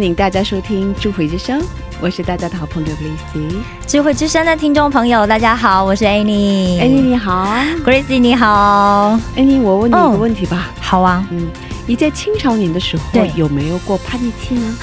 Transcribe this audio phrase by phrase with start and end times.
[0.00, 1.60] 欢迎大家收听智慧之声，
[2.00, 3.58] 我是大家的好朋友 Gracie。
[3.86, 6.80] 智慧之声的听众朋友，大家好，我是 Annie。
[6.80, 11.22] Annie 你好 Gracie 你好，，Annie，我问你一哦个问题吧，好啊。
[11.30, 11.46] 嗯，
[11.86, 13.02] 你在青少年的时候
[13.36, 14.74] 有没有过叛逆期呢？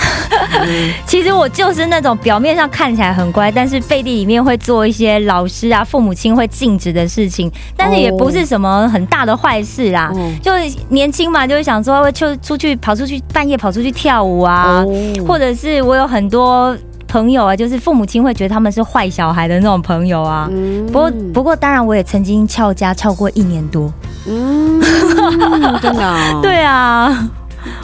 [1.05, 10.11] 其实我就是那种表面上看起来很乖，但是背地里面会做一些老师啊、父母亲会禁止的事情，但是也不是什么很大的坏事啦。
[10.13, 10.51] 哦就
[10.89, 14.87] 年轻嘛，就会想说，就出去跑出去，半夜跑出去跳舞啊，哦
[15.27, 16.75] 或者是我有很多
[17.07, 20.47] 朋友啊，就是父母亲会觉得他们是坏小孩的那种朋友啊。
[20.51, 23.91] 嗯不过，不过，当然我也曾经翘家翘过一年多。
[24.27, 24.81] 嗯，
[25.81, 26.39] 真的、哦，。
[26.41, 27.29] 对啊，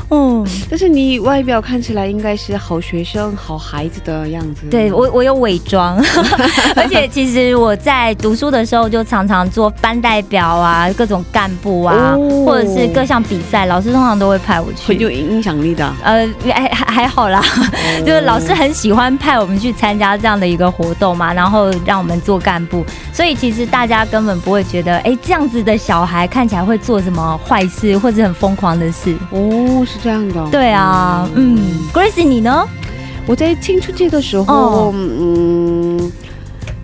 [0.10, 4.68] 嗯，但是你外表看起来应该是好学生、好孩子的样子。
[4.70, 5.96] 对我我有伪装，
[6.76, 15.10] 而且其实我在读书的时候就常常做班代表啊，各种干部啊，哦或者是各项比赛，老师通常都会派我去很有。
[15.14, 15.94] 影响力的。
[16.04, 17.42] 呃，还还还好啦，
[18.06, 29.16] 就是老师很喜欢派我们去参加这样的一个活动嘛，然后让我们做干部，所以其实大家根本不会觉得，哎，这样子的小孩看起来会做什么坏事或者很疯狂的事。
[29.32, 29.40] 哦，
[29.86, 30.48] 是这样的。
[30.52, 31.58] 对啊，嗯
[31.94, 32.68] ，Grace 你呢？
[33.26, 36.12] 我在青春期的时候，哦嗯，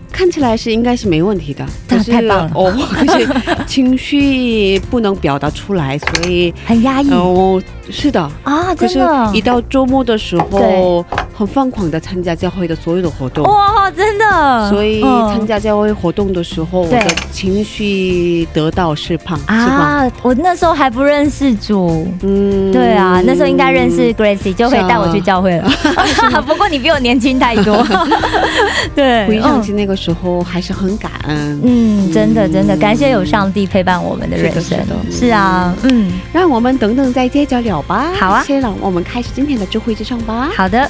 [0.09, 3.27] 看起来是应该是没问题的，但是太棒了哦， 可是
[3.67, 8.21] 情绪不能表达出来，所以很压抑哦，是的。
[8.43, 8.99] 啊，可是，
[9.33, 19.55] 一到周末的时候对，很疯狂的参加教会的所有的活动，哇，真的，所以嗯参加教会活动的时候，我的情绪得到释放，释放。
[19.55, 22.05] 啊，我那时候还不认识主。
[22.23, 25.71] 嗯对啊，那时候应该认识 Gracie，就可以带我去教会了。
[26.45, 27.87] 不过你比我年轻太多。
[28.93, 31.61] 对，回想起那个时候，还是很感恩。
[31.63, 34.77] 嗯，真的真的感谢有上帝陪伴我们的人生
[35.09, 38.11] 是啊，嗯，让我们等等再接着聊吧。
[38.19, 40.49] 好啊先让我们开始今天的智慧之声吧。
[40.53, 40.89] 好的。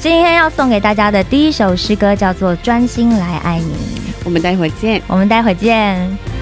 [0.00, 3.64] 今天要送给大家的第一首诗歌叫做《专心来爱你》，
[4.24, 5.02] 我们待会儿见。
[5.08, 6.37] 我们待会儿见。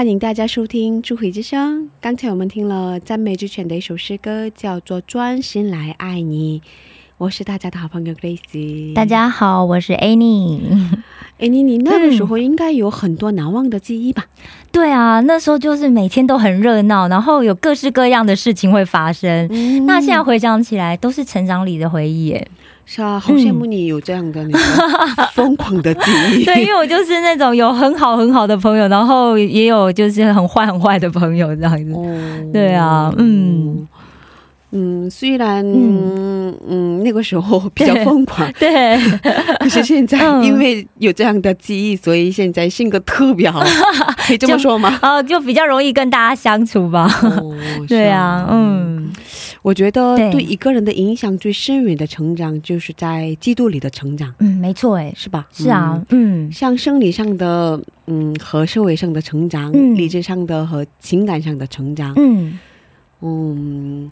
[0.00, 1.82] 欢迎大家收听《智慧之声》。
[2.00, 6.60] 刚才我们听了赞美之泉的一首诗歌，叫做《专心来爱你》。
[7.18, 8.94] 我是大家的好朋友 Grace。
[8.94, 10.58] 大家好，我是 Annie。
[11.38, 14.24] Annie，你那个时候应该有很多难忘的记忆吧？
[14.72, 19.46] 对啊，那时候就是每天都很热闹，然后有各式各样的事情会发生。
[19.50, 22.48] 嗯那现在回想起来，都是成长里的回忆耶。
[22.92, 24.58] 是啊，好羡慕你有这样的那个
[25.32, 26.44] 疯狂的记忆。
[26.44, 31.92] 对，因为我就是那种有很好很好的朋友，然后也有就是很坏很坏的朋友这样子。
[31.92, 32.04] 哦，
[32.52, 33.86] 对啊嗯
[34.72, 38.96] 嗯，虽然嗯嗯嗯那个时候比较疯狂，对，
[39.58, 43.60] 可是现在嗯因为有这样的记忆，所以现在性格特别好，
[44.26, 44.96] 可以这么说吗？
[45.02, 47.08] 然后就比较容易跟大家相处吧。
[47.22, 47.56] 哦
[47.88, 49.10] 对啊，，嗯，
[49.62, 55.48] 我觉得对对一个人的影响最深远的成长，就是在基督里的成长，嗯，没错，哎，是吧？
[55.52, 56.52] 是啊，嗯嗯。
[56.52, 62.58] 像生理上的，嗯，和社会上的成长，嗯理智上的和情感上的成长，嗯，
[63.22, 64.10] 嗯，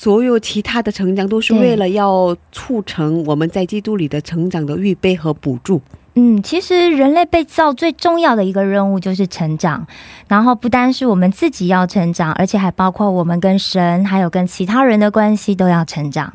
[0.00, 5.78] 所有其他的成长都是为了要促成我们在基督里的成长的预备和补助。
[6.14, 9.86] 嗯，其实人类被造最重要的一个任务就是成长，
[10.26, 16.32] 然后不单是我们自己要成长，而且还包括我们跟神还有跟其他人的关系都要成长。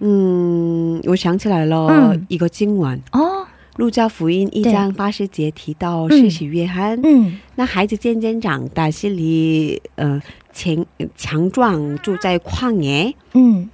[0.00, 2.26] 嗯，我想起来了嗯。
[2.28, 3.46] 一个经文，哦，
[3.76, 6.10] 路加福音》一对章八十节提到，嗯。
[6.10, 7.38] 施洗约翰，嗯。
[7.54, 10.20] 那孩子渐渐长大，心里呃
[10.56, 13.68] 强强壮，住在旷野，嗯，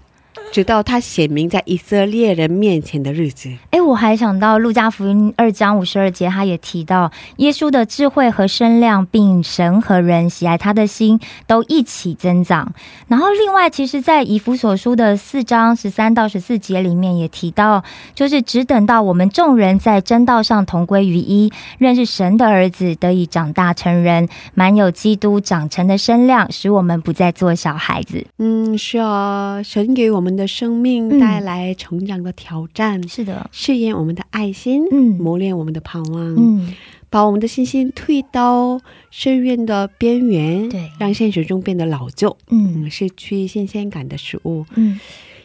[0.50, 3.50] 直到他显明在以色列人面前的日子。
[3.70, 12.72] 哎，我还想到路加福音二章五十二节，他也提到耶稣的智慧和身量，并神和人喜爱他的心都一起增长。
[13.08, 17.82] 然后另外，其实，在以弗所书的四章十三到十四节里面也提到，
[18.14, 28.26] 就是只等到我们众人在真道上同归于一，认识神的儿子，得以长大成人，满有基督长成的身量，使我们不再做小孩子。
[28.38, 31.18] 嗯，是啊，神给我们的生命嗯。
[31.18, 35.16] 带来成长的挑战，是的，试验我们的爱心，嗯。
[35.18, 36.74] 磨练我们的盼望，嗯，
[37.10, 40.90] 把我们的信心推到深渊的边缘，对。
[40.98, 42.84] 让现实中变得老旧，嗯。
[42.84, 44.98] 嗯，失去新鲜感的食物，嗯。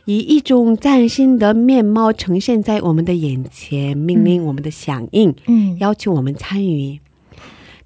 [0.05, 6.97] 以一种崭新的面貌呈现在我们的眼前，命令我们的响应，嗯，要求我们参与。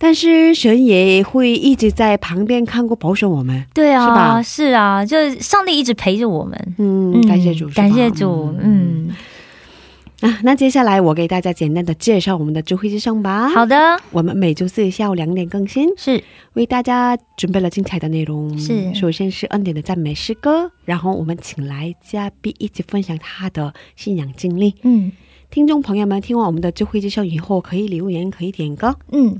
[0.03, 6.75] 但是神也会一直在旁边看过保守我们，对啊，是吧是啊，就是上帝一直陪着我们。
[6.79, 9.15] 嗯，感谢主，感谢主，嗯，
[10.21, 13.47] 啊，那接下来我给大家简单的介绍我们的智慧之声吧。
[13.49, 13.77] 好，的，
[14.09, 18.57] 我们每周四下午两点更新，是为大家准备了精彩的内容。
[18.57, 24.73] 是首先是恩典的赞美诗歌，然后我们请来嘉宾一起分享他的信仰经历。
[24.81, 25.11] 嗯
[25.51, 28.95] 听众朋友们，听完我们的智慧之声以后，可以留言，可以点歌。
[29.11, 29.37] 嗯，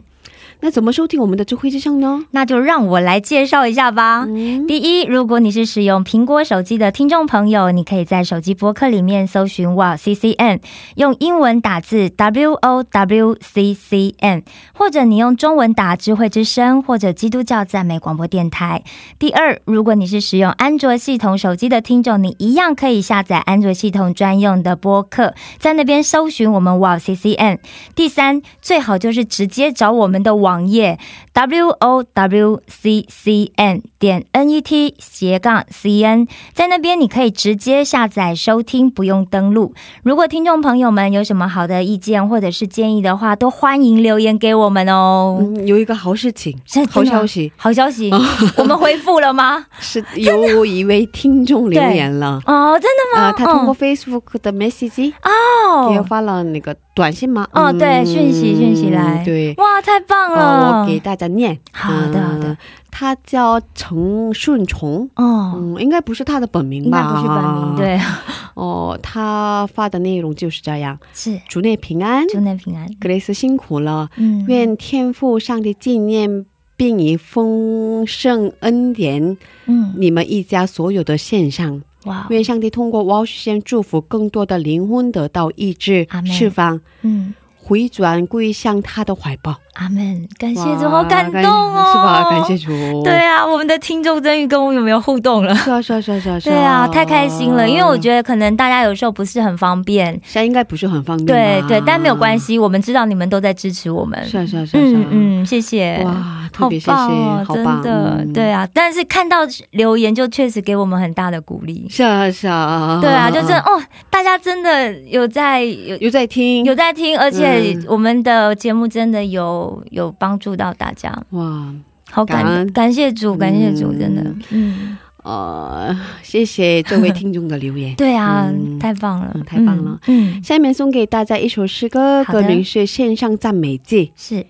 [0.62, 2.26] 那怎么收听我们的智慧之声呢？
[2.32, 4.26] 那就让我来介绍一下吧。
[4.28, 10.60] 嗯，第一，如果你是使用苹果手机的听众朋友，你可以在手机播客里面搜寻 Wow CCN，
[10.96, 14.44] 用英文打字 W O W C C N，
[14.74, 18.84] 或者你用中文打智慧之声或者基督教赞美广播电台。
[19.18, 27.60] 第二，如果你是使用安卓系统手机的听众，你一样可以下载安卓系统专用的播客，在那边搜寻我们 Wow CCN。
[27.96, 30.98] 第三，最好就是直接找我们的网页
[31.34, 39.76] w o w c c n 点 n e t 斜杠 c n，在那边你可以直接下载收听，不用登录。
[40.02, 45.38] 如果听众朋友们有什么好的意见或者是建议的话，都欢迎留言给我们哦。
[45.40, 46.58] 嗯，有一个好事情，
[46.90, 48.10] 好消息，好消息，
[48.58, 49.64] 我们回复了吗？
[49.80, 52.42] 是有一位听众留言了。
[52.48, 53.28] 哦，真的吗？
[53.28, 57.48] 啊、他通过 Facebook 的 message 给我哦，发了那个短信吗？
[57.54, 60.82] 哦，嗯对，讯息讯息来，对，哇，太棒呃，了！
[60.82, 61.60] 我给大家念。
[61.72, 62.58] 好的好的嗯，
[62.92, 65.10] 他叫程顺崇。
[65.16, 67.14] 哦，嗯，应该不是他的本名应该吧？
[67.14, 67.76] 不是本名，。
[67.78, 68.00] 对，
[68.54, 71.40] 哦，他发的内容就是这样：是。
[71.48, 72.28] 主内平安。
[72.28, 72.88] 祝内平安。
[73.00, 76.46] 格雷斯辛苦了，嗯，愿天父上帝纪念
[76.76, 81.82] 并以丰盛恩典，嗯，你们一家所有的献上。
[82.06, 87.32] 哇，愿上帝通过王世先祝福更多的灵魂得到医治释放、嗯，
[87.64, 89.56] 回转归向他的怀抱。
[89.74, 92.30] 阿门，感谢主，好感动哦，是吧？
[92.30, 92.58] 感谢。
[92.58, 92.72] 主。
[93.04, 95.56] 对啊，我们的听众终于跟我们有没有互动了？
[95.56, 101.26] 是啊，是啊，是啊，是啊，对啊，太开心了，因为我觉得可能大家有时候不是很方便，现在应该不是很方便。
[101.26, 104.22] 对对，但没有关系，我们知道你们都在支持我们。
[104.26, 106.02] 是啊，是啊嗯嗯，谢谢。
[106.04, 108.34] 哇，特别谢谢，好棒哦，真的，嗯。
[108.34, 108.68] 对啊。
[108.74, 109.40] 但是看到
[109.72, 111.88] 留言，就确实给我们很大的鼓励。
[111.90, 117.86] 是啊，是啊，对啊，就是哦，大家真的有在有有在听，有在听，而且嗯。
[117.88, 121.74] 我们的节目真的有有帮助到大家，哇，
[122.10, 127.94] 好感感谢主，感谢主，嗯真的，嗯，呃，谢谢这位听众的留言。
[127.98, 128.80] 对啊，嗯。
[128.80, 129.32] 太棒了。
[129.36, 130.00] 嗯，太棒了。
[130.08, 134.08] 嗯，嗯，下面送给大家一首诗歌，歌名是《线上赞美祭》。
[134.16, 134.46] 是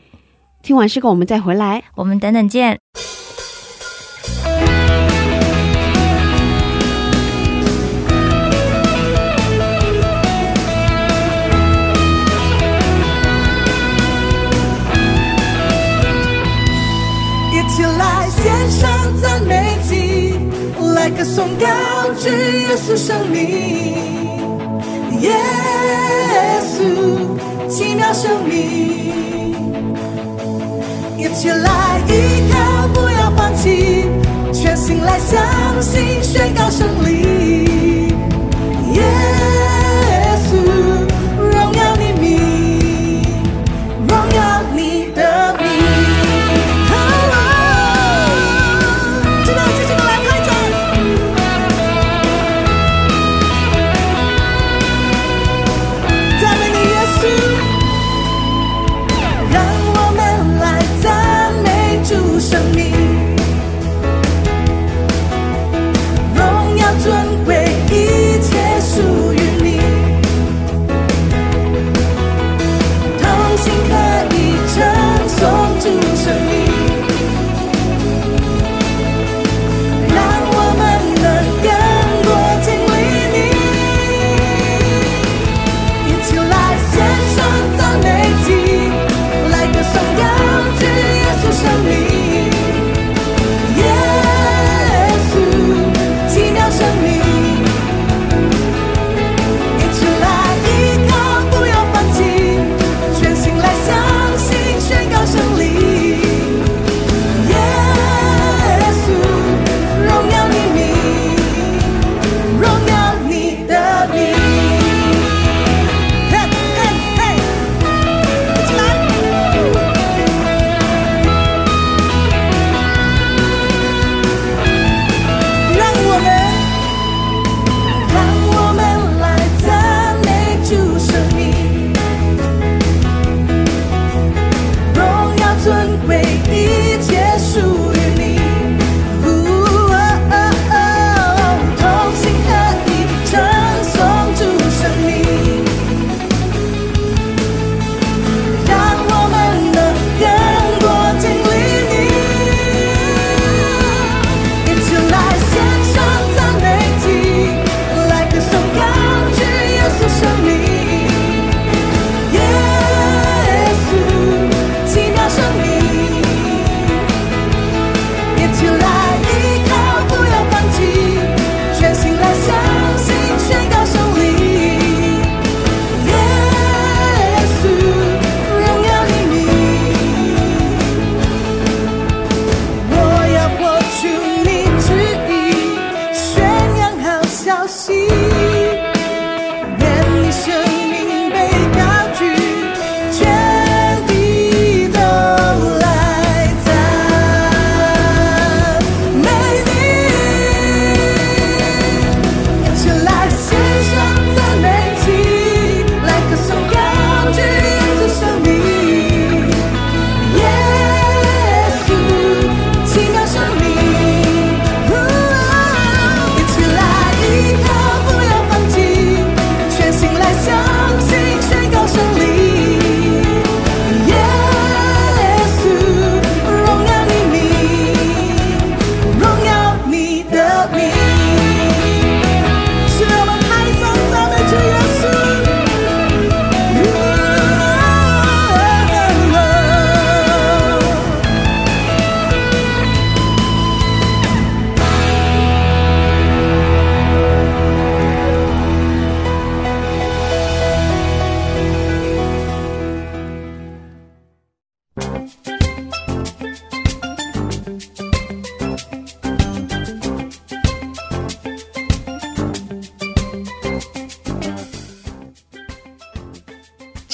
[0.63, 1.83] 听完诗歌，我们再回来。
[1.95, 2.79] 我们等等见。
[17.53, 20.35] 一起来献上赞美祭，
[20.93, 21.65] 来歌颂高
[22.19, 23.39] 举耶稣生命，
[25.21, 25.31] 耶
[26.61, 29.50] 稣奇妙生命。
[31.21, 34.05] 一起来依靠，不要放弃，
[34.51, 37.70] 全心来相信，宣告胜利。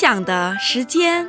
[0.00, 1.28] 分享的时间。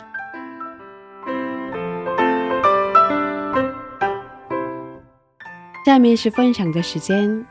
[5.85, 7.45] 下面是分享的时间，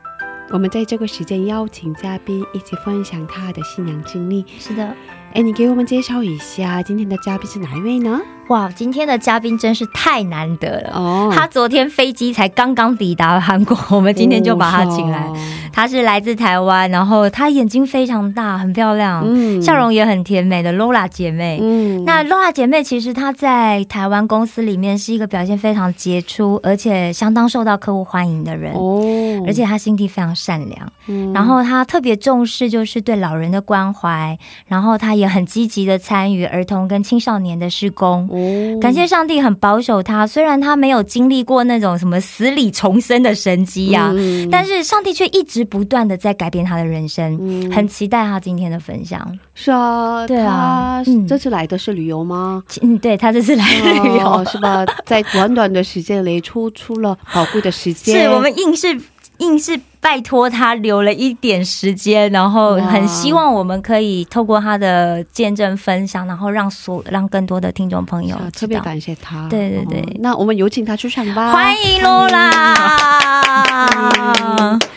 [0.49, 4.43] 我们在这个时间邀请嘉宾一起分享他的信仰经历。
[4.57, 4.95] 是的，
[5.35, 8.19] 哎，你给我们介绍一下今天的嘉宾是哪一位呢？
[8.51, 10.91] 哇，今天的嘉宾真是太难得了。
[10.93, 15.19] 哦他昨天飞机才刚刚抵达韩国，我们今天就把他请来。
[15.19, 15.37] 哦
[15.73, 21.59] 他是来自台湾，然后他眼睛非常大，很漂亮，嗯笑容也很甜美的 Lola 姐妹。
[21.61, 28.73] 嗯那 Lola 姐妹其实她在台湾公司里面是一个表现非常杰出，而且相当受到客户欢迎的人。
[28.73, 29.01] 哦
[29.47, 34.37] 而且她心地非常善良，嗯然后她特别重视就是对老人的关怀，
[34.67, 38.27] 然后她也很积极的参与儿童跟青少年的施工。
[38.29, 38.40] 哦
[38.79, 47.37] 感谢上帝很保守他，虽然他没有经历过那种什么死里重生的神迹呀、嗯但是上帝却一直不断的在改变他的人生。
[47.41, 49.37] 嗯很期待他今天的分享。
[49.53, 52.63] 是啊，对啊这次来的是旅游吗？
[52.81, 54.85] 嗯，对他这次来旅游，哦是吧？
[55.05, 58.99] 在短短的时间里抽出了宝贵的时间， 是我们硬是
[59.39, 68.49] 硬是拜托他留了一点时间，然后很希望我们可以透过他的见证分享，然后让所让更多的听众朋友啊。
[68.51, 69.47] 特别感谢他。
[69.47, 71.51] 对对对哦那我们有请他出场吧。
[71.51, 72.73] 欢迎罗拉，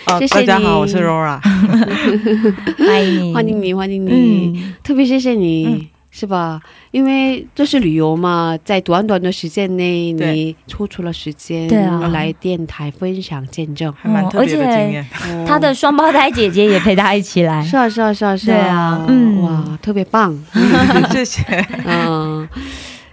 [0.07, 1.39] 哦谢谢你大家好，我是 Rora。
[2.87, 5.91] 欢迎你，欢迎你，欢迎你，嗯，特别谢谢你。
[6.17, 6.61] 是吧？
[6.93, 13.93] 因为这是旅游嘛，在短短的时间内，你抽出了时间，对啊来电台分享见证。
[13.95, 15.05] 还蛮特别的
[15.45, 20.33] 他的双胞胎姐姐也陪他一起来，是啊，是啊，是啊，是对啊嗯哇，特别棒。
[21.11, 21.43] 谢谢。
[21.85, 22.49] 嗯，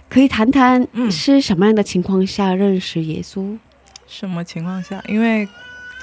[0.08, 3.58] 可以谈谈嗯是什么样的情况下认识耶稣？
[4.06, 5.02] 什么情况下？
[5.08, 5.48] 因为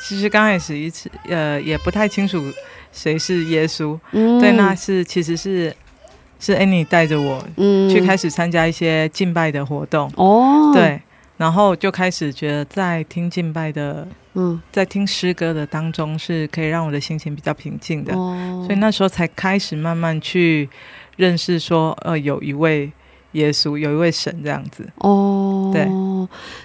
[0.05, 2.43] 其实刚开始一次，呃，也不太清楚
[2.91, 3.97] 谁是耶稣。
[4.11, 5.73] 嗯对，那是其实是
[6.39, 7.89] 是 Annie 带着我嗯。
[7.89, 10.11] 去开始参加一些敬拜的活动。
[10.15, 11.01] 哦，，对，
[11.37, 14.61] 然后就开始觉得在听敬拜的，嗯。
[14.71, 18.15] 在听诗歌的当中，是可以让我的心情比较平静的。
[18.15, 20.69] 哦，所以那时候才开始慢慢去
[21.17, 22.91] 认识说，呃，有一位
[23.33, 24.89] 耶稣，有一位神这样子。
[24.97, 25.85] 哦，对，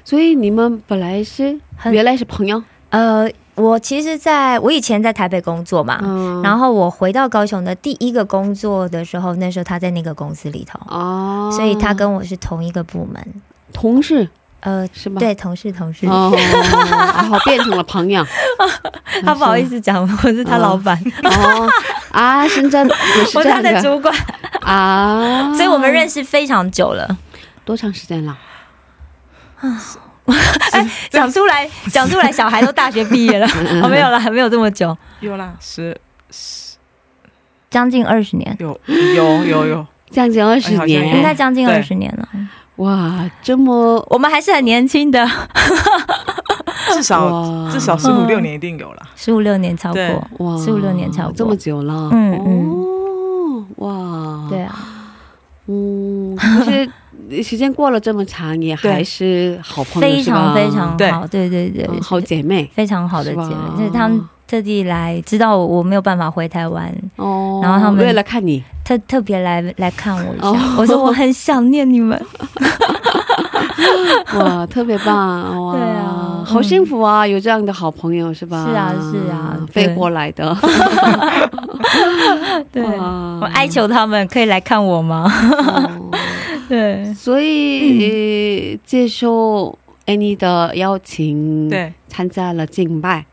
[0.05, 13.25] 所以你们本来是很原来是朋友，呃，我其实在我以前在台北工作嘛，嗯然后我回到高雄的第一个工作的时候，那时候他在那个公司里头，哦，所以他跟我是同一个部门，
[13.73, 14.29] 同事
[14.61, 15.21] 呃，是吗？
[15.21, 16.07] 对，同事同事。
[16.07, 16.33] 哦，
[17.15, 18.27] 然后变成了朋友。
[19.25, 21.69] 他不好意思讲，我是他老板，哦
[22.11, 22.89] 啊，深圳
[23.35, 24.13] 我是他的的主管，
[24.63, 27.17] 啊，所以我们认识非常久了。
[27.65, 28.37] 多长时间了？
[30.73, 33.47] 哎，讲出来， 讲出来，小孩都大学毕业了，
[33.83, 35.97] 哦，没有了，还没有这么久，有啦，十
[36.31, 36.75] 十。
[37.71, 42.29] 将近二十年，有有有有，将近二十年，应该将近二十年了。
[42.77, 45.29] 哇，这么我们还是很年轻的，
[46.93, 49.03] 至少至少十五六年一定有了。
[49.17, 50.03] 十五六年超过，
[50.39, 51.33] 哇，十五六年超过。
[51.33, 54.77] 这么久了，嗯哦，哇，对，啊，
[55.67, 56.89] 嗯，就是
[57.43, 63.45] 时间过了这么长，也还是好朋友，非常非常好，对对对是吧，嗯好姐妹非常好的姐妹
[63.77, 67.61] 是，就是他们特地来，知道我我没有办法回台湾，哦。
[67.63, 70.49] 然后他们为了看你，特特别来来看我一下。
[70.49, 72.21] 哦我说我很想念你们。
[74.39, 78.67] 哇，特别棒，哇， 对啊，好幸福啊，有这样的好朋友是吧？
[78.69, 80.57] 是啊是啊飞过来的。
[82.73, 85.31] 对，哇我哀求他们可以来看我吗？
[86.75, 91.93] 哦对，所以、呃接受 Annie 的邀请，对。
[92.09, 93.25] 参加了敬拜，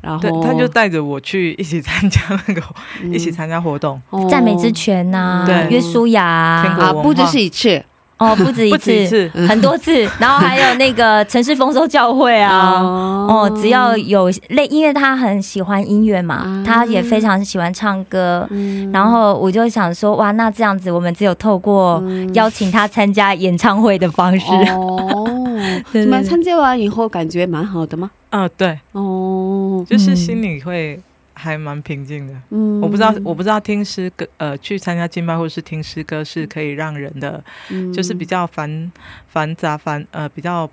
[0.00, 2.62] 然后，对他就带着我去一起参加那个，
[3.02, 3.12] 嗯。
[3.14, 4.00] 一起参加活动。
[4.10, 4.26] 哦。
[4.28, 5.68] 赞美之泉呐、对。
[5.70, 7.84] 约书亚啊，不只是一次
[8.18, 12.80] 哦，不止一次，很多次，然后还有那个城市丰收教会啊。
[12.80, 16.64] 哦，只要有类，因为他很喜欢音乐嘛，啊。
[16.64, 18.90] 他也非常喜欢唱歌，嗯。
[18.90, 22.32] 然后我就想说，哇，那这样子，我们只有透过嗯。
[22.34, 25.28] 邀请他参加演唱会的方式，哦，
[25.92, 26.02] 对。
[26.02, 28.10] 怎么参加完以后感觉蛮好的吗？
[28.30, 30.98] 嗯，对，哦，就是心里会
[31.38, 32.34] 还蛮平静的。
[32.50, 38.90] 嗯我不知道，我不知道听诗歌，呃，去参加敬拜或者是听诗歌是可以让人的，嗯就是比较烦
[39.28, 40.68] 繁杂烦呃比较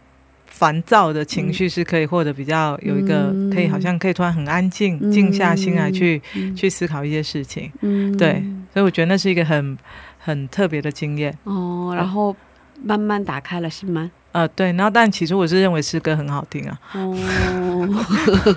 [0.48, 7.72] 烦躁的情绪是可以获得比较有一个嗯可以好像可以突然很安静，嗯静下心来去嗯去思考一些事情。
[7.82, 9.78] 嗯对所以我觉得那是一个很
[10.20, 11.38] 很特别的经验。
[11.44, 12.36] 哦，然后
[12.84, 14.10] 慢慢打开了是吗？
[14.34, 17.16] 呃，对，然后但其实我是认为诗歌很好听啊，哦，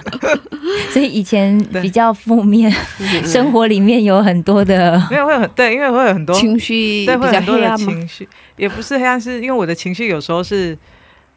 [0.91, 2.73] 所以以前比较负面，
[3.25, 7.77] 生活里面有很多的，没有会很对，因为会有很多情绪对，会有很多的？
[7.77, 10.77] 情绪，也不是黑暗，是因为我的情绪有时候是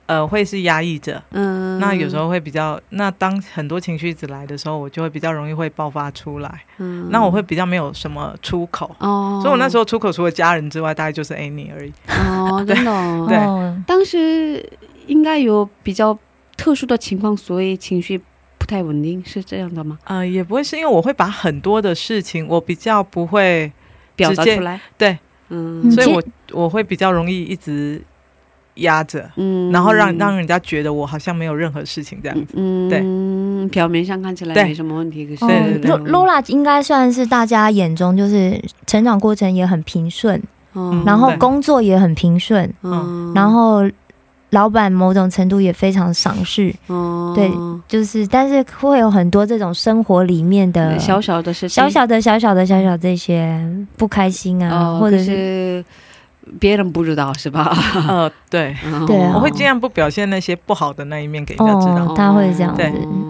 [0.09, 1.77] 呃会是压抑着，嗯。
[1.79, 7.07] 那有时，候会比较，那当很多情绪一直来的时候，我就会比较容易会爆发出来，嗯。
[7.11, 8.89] 那我会比较没有什么出口。
[8.97, 11.93] 哦，所以我那时候出口除了家人之外，大概就是 Annie 而已。
[12.07, 13.37] 哦， 真的哦，对。
[13.37, 14.67] 哦当时
[15.05, 16.17] 应该有比较
[16.57, 18.19] 特殊的情况，所以情绪
[18.57, 19.99] 不太稳定，是这样的吗？
[20.05, 23.71] 呃，也不会是因为我会把很多的事情，我比较不会，
[24.15, 25.17] 表达出来，对，
[25.49, 25.89] 嗯。
[25.91, 28.01] 所以我我会比较容易一直
[28.75, 32.53] 压着，嗯然后让让人家觉得我好像没有任何事情这样子。
[32.55, 33.69] 嗯，对。
[33.69, 35.91] 表面上看起来没什么问题，可是对对对。
[35.91, 40.41] 哦，Lo-，Lola 应该算是大家眼中就是成长过程也很平顺，
[40.75, 41.03] 嗯。
[41.05, 43.33] 然后工作也很平顺，嗯。
[43.35, 43.81] 然后
[44.51, 47.33] 老板某种程度也非常赏识，嗯。
[47.35, 47.51] 对
[47.87, 53.59] 就是但是会有很多这种生活里面的小小的事情，小小的小小的小小这些
[53.97, 55.85] 不开心啊，哦，或者是是
[56.59, 57.75] 别人不知道是吧？
[58.07, 62.11] 呃，对，嗯对啊我会尽量不表现那些不好的那一面给人家知道。
[62.11, 62.81] 哦，他会这样子，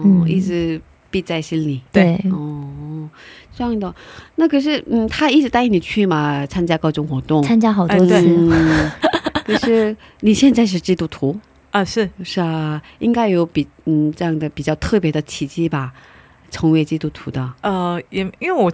[0.04, 0.80] 嗯，一直
[1.10, 1.80] 闭在心里。
[1.92, 3.08] 对，哦，
[3.56, 3.94] 这样的，
[4.36, 7.42] 那可是嗯，他一直带你去嘛，参加各种活动。
[7.42, 8.90] 参加好多次，嗯，
[9.44, 11.38] 可是你现在是基督徒，
[11.70, 15.92] 啊，是是啊，应该有比嗯这样的比较特别的奇迹吧，
[16.50, 17.52] 成为基督徒的。
[17.60, 18.72] 呃，也因为我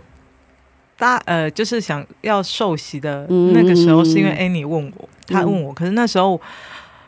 [0.98, 6.40] 大呃，就是想要受洗的嗯那个时候，是因为 Annie 问我，他问我，可是那时候。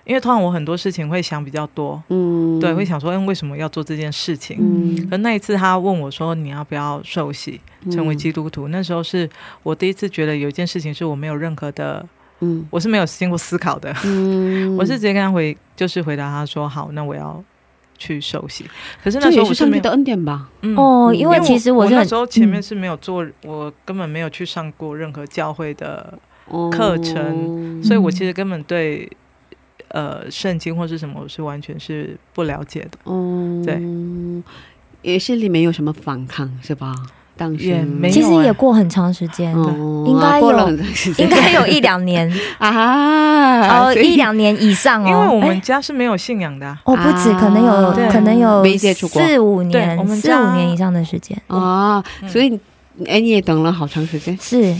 [0.05, 4.57] 因为通常我很多事情会想比较多，嗯，对，会想说，嗯，为什么要做这件事情？
[4.59, 5.07] 嗯。
[5.11, 8.69] 可那一次他问我说，你要不要受洗成为基督徒？
[8.69, 9.29] 那时候是
[9.63, 12.03] 我第一次觉得有一件事情是我没有任何的，
[12.41, 12.67] 嗯。
[12.71, 14.75] 我是没有经过思考的，嗯。
[14.81, 17.45] 我是直接跟他回，就是回答他说，好，那我要
[17.99, 18.65] 去受洗。
[19.03, 20.49] 可是那时候我是没的恩典吧？
[20.63, 29.11] 嗯哦，因为其实我那时候前面嗯是没有做，我根本没有去上过任何教会的，哦课程所以我其实根本对
[29.89, 32.99] 呃圣经或是什么，我是完全是不了解的。
[33.05, 33.63] 嗯，
[35.03, 36.95] 对，也是里面有什么反抗是吧？
[37.39, 39.51] 当时也没有其实哎也过很长时间
[40.05, 40.69] 应该有
[41.17, 45.61] 应该有一两年， 啊，哦，一两年以上哦，因为我们哎。
[45.61, 48.09] 家是没有信仰的啊、哦不止，可能有对。
[48.09, 49.23] 可能有没接触过。
[49.23, 51.41] 四五年，我们四五年以上的时间。
[51.47, 52.29] 啊，嗯。
[52.29, 52.59] 所以
[53.07, 54.37] 哎，你也等了好长时间。
[54.41, 54.75] 是，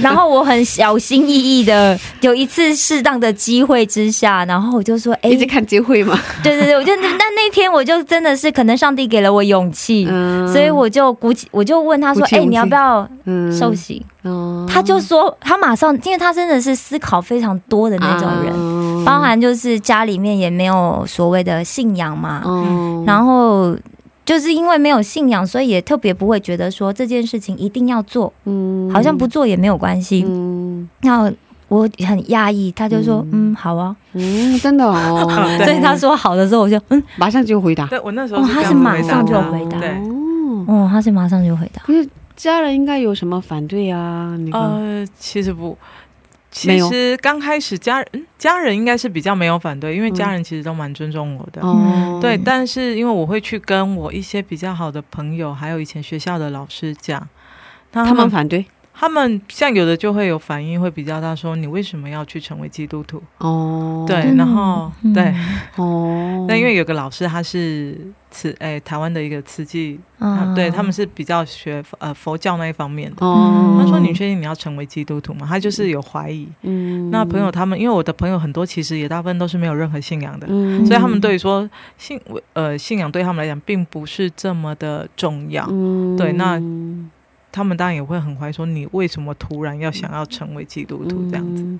[0.00, 10.46] 然后我很小心翼翼的，有一次适当的机会之下，然后我就说，哎、一直看机会嘛，对对对，我就那那那天我就真的是可能上帝给了我勇气，嗯。
[10.52, 13.52] 所以我就鼓起，我就问他说，哎、你要不要嗯。
[13.56, 14.04] 受洗？
[14.22, 14.66] 哦。
[14.68, 23.04] 他就说他马上，因为他真的是思考非常多的那种人，人包含就是家里面也没有所谓的信仰嘛，哦。
[23.06, 23.76] 然后。
[24.24, 28.90] 就是因为没有信仰，所以也特别不会觉得说这件事情一定要做，嗯。
[28.92, 30.24] 好像不做也没有关系。
[30.26, 30.88] 嗯。
[31.02, 31.32] 那
[31.68, 33.50] 我很压抑，他就说嗯。
[33.50, 35.28] 嗯好啊，嗯，真的哦，
[35.64, 37.02] 所以他说好的时候，我就嗯。
[37.16, 37.86] 马上就回答。
[37.86, 39.78] 对我那时候哦他是马上就回答。
[39.78, 41.82] 哦，哦，他是马上就回答。
[41.82, 44.36] 可是家人应该有什么反对啊？
[44.38, 44.58] 那个？
[44.58, 45.76] 呃，其实不，
[46.52, 51.62] 其实刚开始家人、嗯家人应该是比较没有反对，因为家人其实都蛮尊重我的。
[51.62, 57.26] 哦，对，但是因为我会去跟我一些比较好的朋友，还有以前学校的老师讲，
[57.92, 58.66] 那他们反对，
[59.02, 63.20] 他们像有的就会有反应会比较大，说你为什么要去成为基督徒？
[63.38, 65.34] 哦，对，然后嗯对，
[65.74, 67.98] 哦， 那因为有个老师他是
[68.30, 69.98] 慈哎台湾的一个慈济，
[70.54, 73.26] 对他们是比较学呃佛教那一方面的。
[73.26, 76.46] 哦，他说：“你确定你要成为基督徒吗？”他就是有怀疑。
[76.62, 82.20] 嗯那朋友他们，因为我的朋友很多，其实也大部分都是没有任何信仰的，嗯所以他们对于说信
[82.52, 85.66] 呃信仰对他们来讲并不是这么的重要。
[85.68, 86.56] 嗯对那
[87.52, 91.62] 他们当然也会很怀疑说，你为什么突然要想要成为基督徒这样子？
[91.62, 91.78] 嗯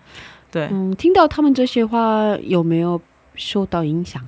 [0.52, 3.00] 对，嗯，听到他们这些话有没有
[3.34, 4.22] 受到影响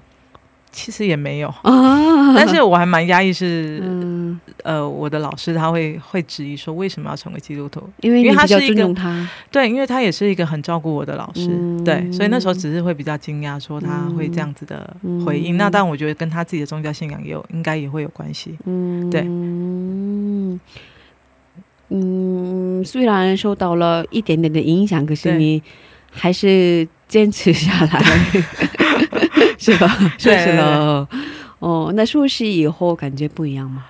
[0.73, 2.35] 其实也没有，啊？
[2.35, 7.89] 但是我还蛮压抑是，嗯，呃，我的老师他会会质疑说，为什么要成为基督徒？
[8.01, 15.55] 因为因为他是一个他，对，因为他也是一个很照顾我的老师，嗯对，所以那时候只是会比较惊讶，说他会这样子的回应。
[15.55, 18.59] 嗯那但我觉得跟他自己的宗教信仰也有，应该也会有关系。
[18.65, 19.21] 嗯，对
[21.91, 25.63] 嗯嗯，虽然受到了一点点的影响，可是你
[26.11, 28.03] 还是坚持下来，
[29.59, 29.89] 是吧？
[30.19, 31.09] 受对洗了。
[31.61, 33.85] 哦，那受洗以后感觉不一样吗？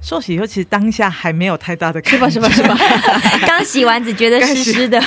[0.00, 2.48] 受洗以后，其实当下还没有太大的感觉，是吧？
[2.48, 2.74] 是吧？
[2.76, 3.38] 是吧？
[3.46, 4.98] 刚洗完只觉得湿湿的，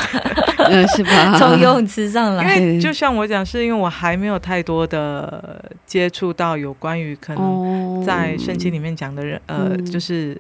[0.58, 1.36] 嗯，是吧？
[1.40, 2.60] 从游泳池上因来。
[2.60, 10.40] 为就像我讲，是因为我还没有太多的接触到有关于可能哦，在圣经里面讲的人，呃，嗯就是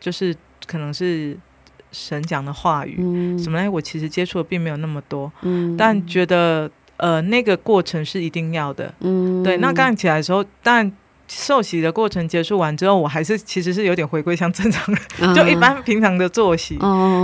[0.00, 0.34] 就是
[0.66, 1.36] 可能是
[1.90, 3.70] 神讲的话语、嗯什么呢？
[3.70, 8.92] 我其实接触的并没有那么多，嗯但觉得呃那个过程是一定要的。
[9.00, 10.90] 嗯对，那刚刚起来的时候，但
[11.28, 16.76] 受洗的过程结束完之后，我还是其实是有点回归像正常人，就一般平常的作息。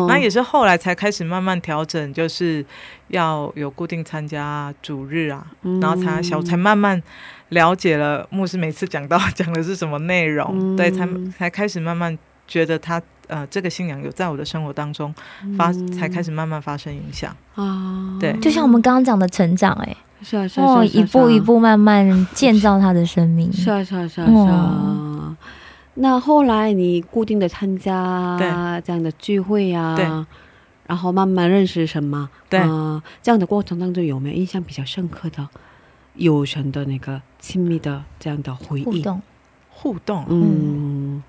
[0.09, 2.65] 那也是后来才开始慢慢调整，就是
[3.09, 7.03] 要有固定参加主日啊，嗯然后才小才慢慢
[7.51, 15.15] 了解了牧师每次讲到讲的是什么内容，嗯对，才才开始慢慢觉得他呃这个信仰有在我的生活当中
[15.57, 17.35] 发，才开始慢慢发生影响。
[17.55, 18.37] 啊，对。
[18.41, 23.53] 就像我们刚刚讲的成长、哎，是啊是啊，哦，是啊一步一，步慢慢建造他的生命。
[23.53, 25.37] 是啊是啊是啊是啊。
[25.95, 28.49] 那后来你固定的参加对。
[28.83, 30.05] 这样的聚会啊，对。
[30.87, 32.61] 然后慢慢认识什么，对。
[32.61, 35.47] 呃这样的过程当中有没有印象比较深刻的、
[36.15, 38.85] 有神的那个亲密的这样的回忆？
[38.85, 39.23] 互动，
[39.71, 41.23] 互动，嗯。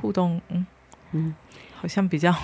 [0.00, 0.66] 互动，嗯
[1.12, 1.34] 嗯，
[1.80, 2.34] 好像比较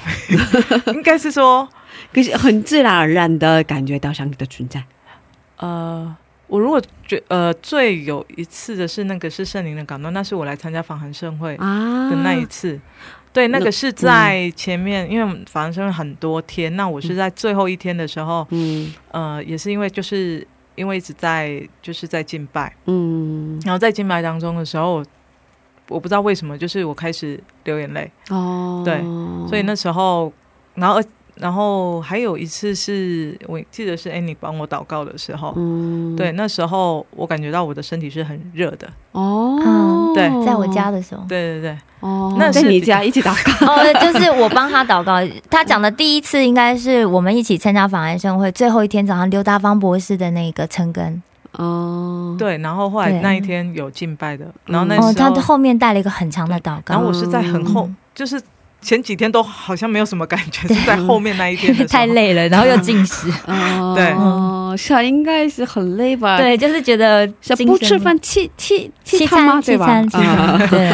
[0.93, 1.69] 应该是说，
[2.13, 4.83] 可是很自然而然的感觉到上帝的存在。
[5.59, 6.15] 呃，
[6.49, 12.11] 我如果觉呃最有一次的是那个是圣灵的感动，那是我来参加访韩盛会啊。
[12.11, 12.79] 的那一次。
[13.33, 18.95] 对，那那个是在前面，因为访韩盛会很多天，那我是在最后一天的时候，嗯。
[19.11, 23.61] 呃，也是因为就是因为一直在就是在敬拜，嗯。
[23.65, 25.05] 然后在敬拜当中的时候，
[25.89, 29.01] 我我不知道为什么，就是我开始流眼泪，哦，对
[29.49, 30.33] 所以那时候，
[30.75, 31.01] 然后
[31.37, 36.17] 然后还有一次是我记得是 Annie 帮我祷告的时候，嗯。
[36.17, 45.17] 对，那时候我感觉到我的身体是很热的，哦，嗯对在我家的时候，对对对，哦，那是你家一起祷告， 哦，就是我帮他祷告。
[45.51, 51.23] 他讲的第一次应该是我们一起参加访安盛会，最后一天早上刘达方博士的那个陈根。
[51.57, 57.97] 哦，对，然后后来那一天有敬拜的，然后那时哦，候，他后面带了一个很长的祷告，然后我是在很后，嗯。
[58.15, 58.41] 就是
[58.81, 64.15] 前几天都好像没有什么感觉， 是在后面那一天太，累了，然后又进食， 哦，对。
[64.77, 69.53] 是啊，应该是很累吧？，对，就是觉得是精神不吃饭气气气西餐吗？
[69.61, 70.59] 餐对吧？
[70.71, 70.93] 对，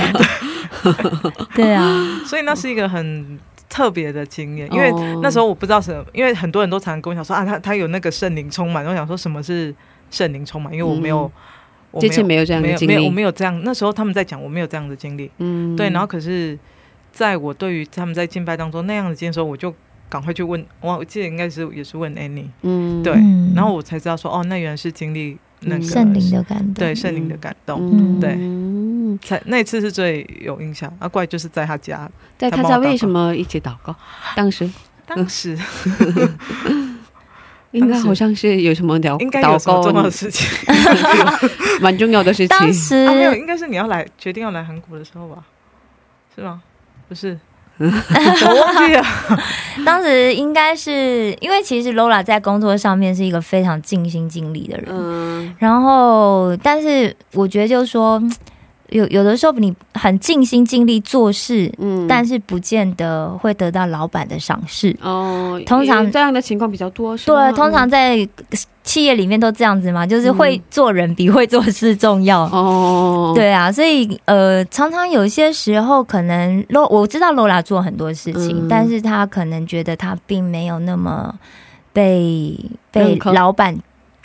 [1.56, 9.74] 对啊，所以那是一个很特别的经验，因为哦那时候我不知道什么，因为很多人都常常跟我讲说啊，他他有那个圣灵充满，然后我想说什么是
[10.12, 11.28] 圣灵充满，因为我没有，
[11.90, 15.74] 我之前没有这样的经没有没有我，没有这样，那时候他们在讲，我没有这样的经历，嗯。
[15.74, 16.56] 对，然后可是
[17.10, 19.74] 在我对于他们在敬拜当中那样的经历的时候，我就
[20.08, 23.02] 赶快去问，我我记得应该是也是问 Annie，嗯。
[23.02, 23.52] 对，嗯。
[23.56, 28.20] 然后我才知道说哦，那原来是经历那个圣灵的感动，对圣灵的感动，嗯。
[28.20, 28.34] 对。
[28.38, 29.18] 嗯。
[29.22, 33.94] 才那一次是最有印象，啊，怪就是在他家，在他家为什么一起祷告？
[34.36, 34.70] 当时。
[35.04, 35.58] 当时
[37.72, 40.48] 应该好像是有什么聊应该有什么重要的事情。
[41.80, 42.48] 蛮重要的事情。
[42.48, 45.42] 当时啊，没有，应该是你要来决定要来韩国的时候吧？
[46.34, 46.62] 是吗？
[47.08, 47.38] 不是，
[47.78, 49.04] 我忘记了。
[49.84, 58.22] 当时应该是因为其实 Lola 在工作上面是一个非常尽心尽力的人，嗯然后但是我觉得就是说。
[58.92, 62.06] 有有的时候你很尽心尽力做事，嗯。
[62.06, 64.96] 但是不见得会得到老板的赏识。
[65.02, 68.28] 哦，通常这样的情况比较多，是对，通常在
[68.82, 72.42] 企业里面都这样子嘛，就是会做人比会做事重要。
[72.42, 78.68] 哦，对啊，所以呃，常常有些时候可能罗我知道罗拉做很多事情，嗯。
[78.68, 81.32] 但是他可能觉得他并没有那么
[81.92, 82.58] 被
[82.90, 83.78] 被老板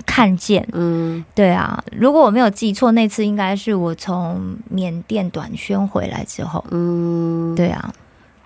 [0.08, 0.68] 看见。
[0.72, 6.66] 嗯对啊，如果我没有记错，那次应该是我从缅甸短宣回来之后。
[6.72, 7.94] 嗯，对啊，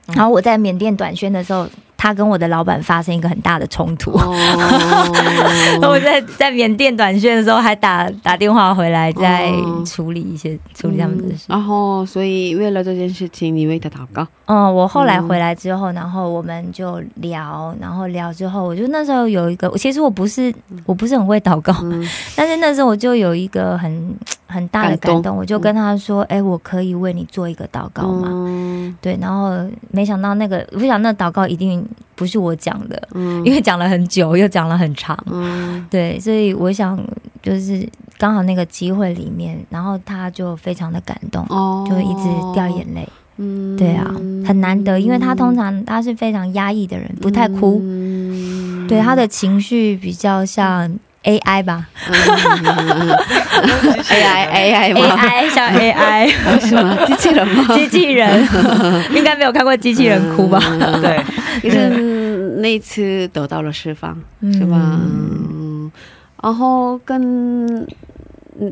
[0.07, 4.11] 嗯然后我在缅甸短宣的时候，他跟我的老板发生一个很大的冲突。
[4.11, 4.33] 哦，
[5.87, 11.45] 我在在缅甸短宣的时候，还打打电话回来，在哦处理一些、处理他们的事。
[11.47, 14.27] 然后，所以为了这件事情，你为他祷告。
[14.51, 20.53] 嗯，我后来回来之后，然后我们就聊，然后聊之后，我就那时候有一个，其实我不是
[20.85, 22.05] 我不是很会祷告，嗯。
[22.35, 24.13] 但是那时候我就有一个很
[24.47, 28.93] 很大的感动感动，我就跟他说：“哎、我可以为你做一个祷告吗？”嗯。
[28.99, 29.51] 对，然后
[29.89, 33.45] 没想到那个，我想那祷告一定不是我讲的，嗯。
[33.45, 35.17] 因为讲了很久，又讲了很长。
[35.27, 35.87] 嗯。
[35.89, 37.01] 对，所以我想
[37.41, 37.87] 就是
[38.17, 41.87] 刚好那个机会里面，然后他就非常的感动，哦。
[41.89, 43.07] 就一直掉眼泪。
[43.41, 43.75] 嗯。
[43.75, 44.13] 对啊，
[44.45, 48.87] 很难得，因为他通常他是非常压抑的人，不太哭，嗯。
[48.87, 50.89] 对他的情绪比较像
[51.23, 51.87] AI 吧
[54.09, 56.97] ，AI AI AI 像 AI 是吗？
[57.05, 57.65] 机器人吗？
[57.73, 58.45] 机器人，
[59.15, 60.59] 应该没有看过机器人哭吧？
[60.67, 61.01] 嗯。
[61.01, 61.23] 对，
[61.61, 64.17] 可是那一次得到了释放，
[64.51, 64.99] 是吧？
[65.01, 65.89] 嗯，
[66.43, 67.79] 然后跟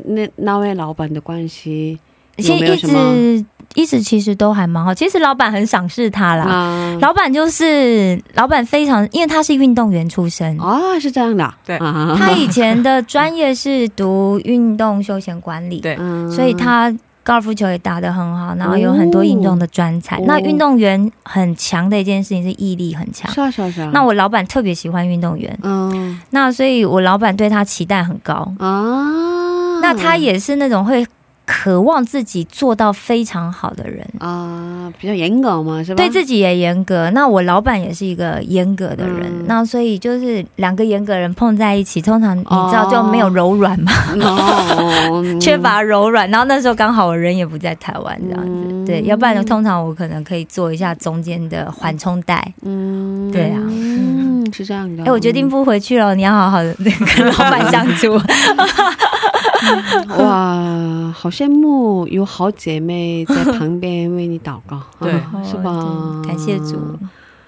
[0.06, 1.98] 那那位老板的关系
[2.36, 6.44] 其实一有没有什么直一直其实都还蛮好，其实老板很赏识他啦。
[6.44, 6.98] 啊？
[7.00, 20.16] 老板就是老板，非常因为他是运动员出身，哦，是这样的，对啊他以前的专业是读运动休闲管理，对嗯所以他高尔夫球也打得很好，然后有很多运动的专才。
[20.16, 23.30] 哦那运动员很强的一件事情是毅力很强。
[23.30, 23.90] 是啊是啊是啊。
[23.92, 28.52] 那我老板特别喜欢运动员，嗯那所以我老板对他期待很高。
[28.58, 31.06] 啊，那他也是那种会
[31.50, 34.06] 渴望自己做到非常好的人。
[34.18, 35.96] 啊比较严格嘛，是吧？
[35.96, 46.28] 对自己也严格，那我老板也是一个严格的人，嗯那所以就是两个严格人碰在一起，通常你知道哦就没有柔软嘛，哦， 缺乏柔软。
[46.30, 52.52] 然后那时候刚好我人也不在台湾，这样子，嗯对，要不然通常我可能可以做一下中间的缓冲带。
[52.62, 55.04] 嗯，对啊嗯，是这样的。
[55.04, 56.74] 哎、我决定不回去了，你要好好的
[57.16, 58.18] 跟老板相处。
[60.18, 66.76] 哇，好羡慕有好姐妹在旁边为你祷告， 对啊是吧感谢主，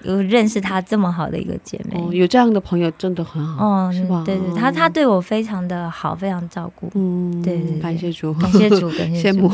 [0.03, 1.99] 有认识她这么好的一个姐妹。
[1.99, 4.23] 哦，有这样的朋友真的很好，哦，是吧？
[4.25, 6.89] 对对，她她对我非常的好，非常照顾。
[6.95, 9.47] 嗯，对对对感谢主，感谢主， 感谢羡主。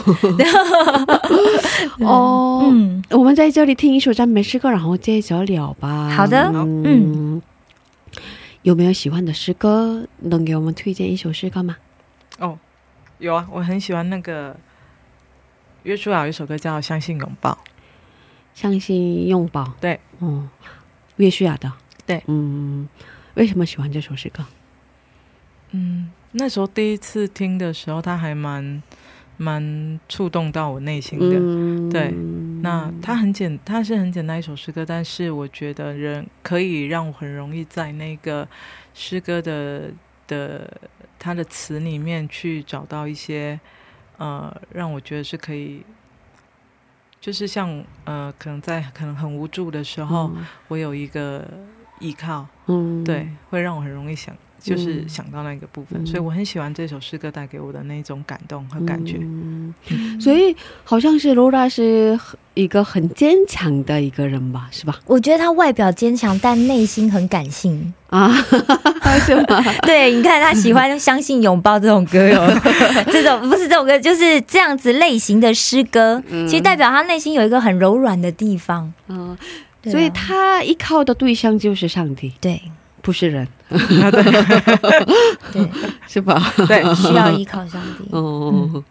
[2.00, 2.68] 慕哦。
[2.72, 6.10] 嗯，我们在这里听一首赞美诗歌，然后接着聊吧。
[6.10, 7.42] 好的嗯，
[8.64, 10.04] 有没有喜欢的诗歌？
[10.22, 11.76] 能给我们推荐一首诗歌吗？
[12.40, 12.58] 哦，
[13.20, 14.56] 有啊，我很喜欢那个
[15.84, 17.52] 约书亚有一首歌叫《相信拥抱》，
[18.54, 19.74] 相信拥抱。
[19.80, 20.50] 对，嗯，
[21.18, 21.72] 约书亚的。
[22.06, 22.88] 对，嗯，
[23.36, 24.44] 为什么喜欢这首诗歌？
[25.72, 28.82] 嗯，那时候第一次听的时候，它还蛮
[29.38, 31.38] 蛮触动到我内心的。
[31.40, 32.14] 嗯对
[32.62, 38.48] 那它很简，它是很简单一首诗歌，但是我觉得人可以让我很容易在那个
[38.94, 39.92] 诗歌的
[40.28, 40.70] 的
[41.20, 43.60] 它的词里面去找到一些
[44.18, 45.86] 呃，让我觉得是可以，
[47.22, 50.32] 就是像呃，可能在可能很无助的时候，
[50.70, 51.46] 我有一个
[52.00, 54.36] 依靠，嗯，对，会让我很容易想。
[54.60, 59.18] 就是嗯想到那个部分，嗯所以我很喜欢这首诗歌带给我的那种感动和感觉。
[59.22, 59.74] 嗯
[60.20, 62.20] 所以好像是罗拉是
[62.54, 65.00] 一个很坚强的一个人吧，是吧？
[65.06, 67.94] 我觉得他外表坚强，但内心很感性。
[68.10, 68.34] 啊，
[69.26, 69.64] 是吗？
[69.86, 72.60] 对，你看他喜欢《相信拥抱》这种歌哟，
[73.12, 78.92] 这种不是这种歌，就是这样子类型的诗歌，其实代表他内心有一个很柔软的地方。
[79.08, 79.38] 嗯，啊
[79.92, 82.60] 所以他依靠的对象就是上帝，对
[83.02, 85.70] 不是人， 对，
[86.08, 86.42] 是吧？
[86.68, 88.06] 对，需要依靠上帝。
[88.12, 88.84] 哦，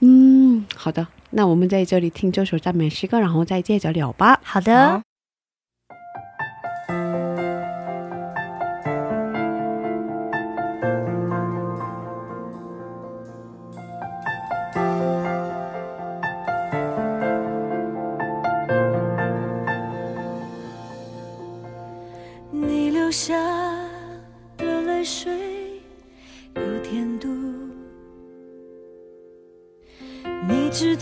[0.00, 4.38] 嗯，好的，那我们在这里听这首赞美诗歌，然后再接着聊吧。
[4.42, 4.92] 好的。
[4.92, 5.02] 好，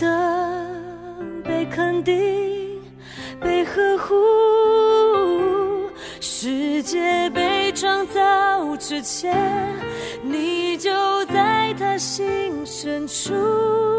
[0.03, 0.67] 的，
[1.43, 2.13] 被肯定、
[3.39, 4.13] 被呵护。
[6.19, 9.33] 世界被创造之前，
[10.21, 10.91] 你就
[11.25, 13.92] 在他心深处。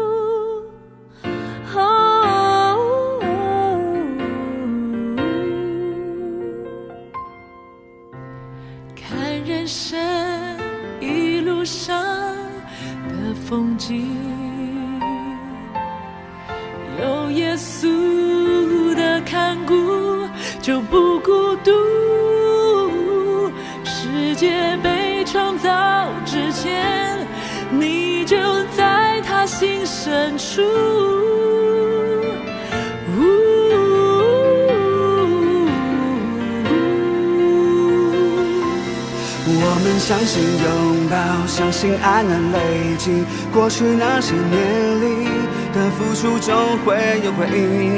[42.05, 45.27] 爱能累积过去那些年里
[45.73, 46.95] 的付出，终会
[47.25, 47.93] 有回应。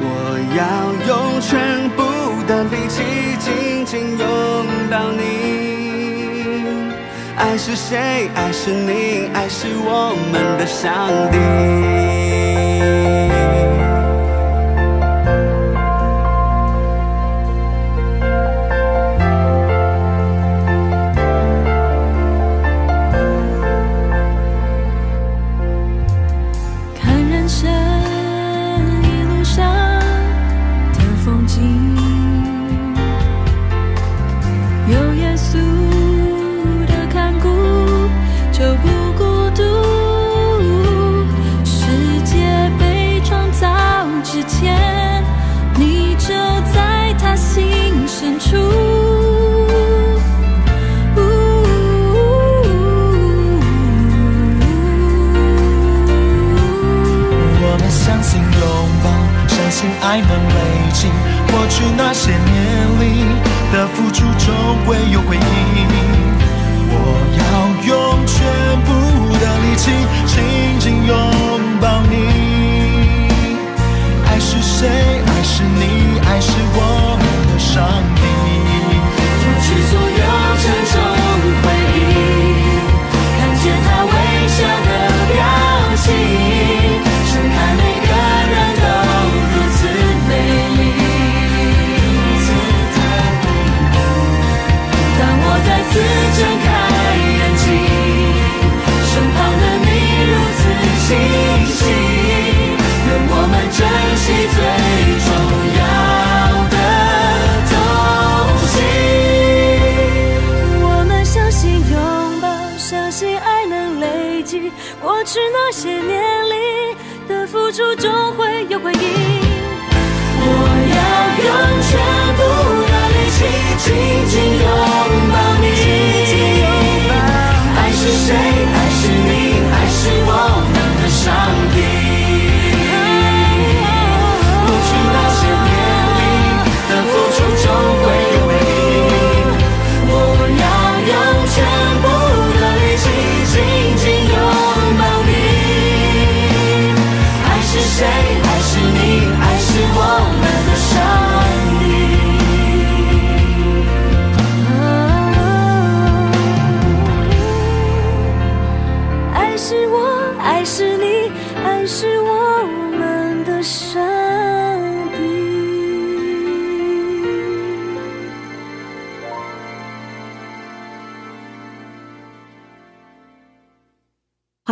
[0.00, 0.06] 我
[0.56, 0.60] 要
[1.06, 2.02] 用全部
[2.48, 3.04] 的力气
[3.38, 4.26] 紧紧拥
[4.90, 5.20] 抱你。
[7.36, 8.30] 爱是谁？
[8.34, 12.01] 爱是你，爱是我们的上帝。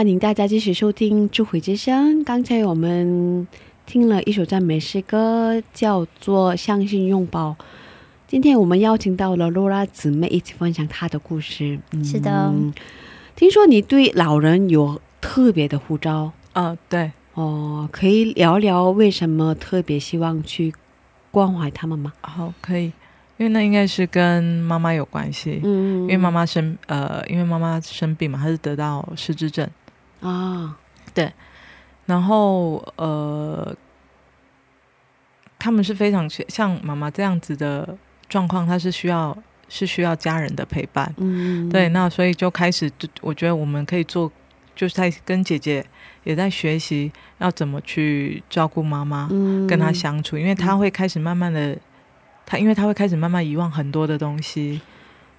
[0.00, 2.20] 欢迎大家继续收听《智慧之声》。
[2.24, 3.46] 刚才我们
[3.84, 7.50] 听了一首赞美诗歌，叫做《相信拥抱》。
[8.26, 11.78] 今天我们邀请到了罗拉姊妹一起分享她的故事。
[11.92, 12.50] 嗯是的，
[13.36, 20.72] 听说你对老人有特别的呼召啊，对，哦，可以聊聊为什么特别希望去
[21.30, 22.10] 关怀他们吗？
[22.22, 22.84] 好，可以，
[23.36, 29.68] 因为那应该是跟妈妈有关系，嗯，因为妈妈生呃，因为妈妈生病嘛，她是得到失智症，
[30.20, 30.76] 啊，
[31.14, 31.32] 对。
[32.06, 33.76] 然后呃，
[35.58, 37.96] 他们是非常像妈妈这样子的
[38.28, 39.36] 状况，他是需要
[39.68, 42.90] 是需要家人的陪伴，嗯，对，那所以就开始，
[43.20, 44.32] 我觉得我们可以做，
[44.74, 45.86] 就是在跟姐姐
[46.24, 51.78] 也在学习要怎么去照顾妈妈，嗯，跟她相处，因为她会开始慢慢的，
[52.44, 54.80] 她因为她会开始慢慢遗忘很多的东西，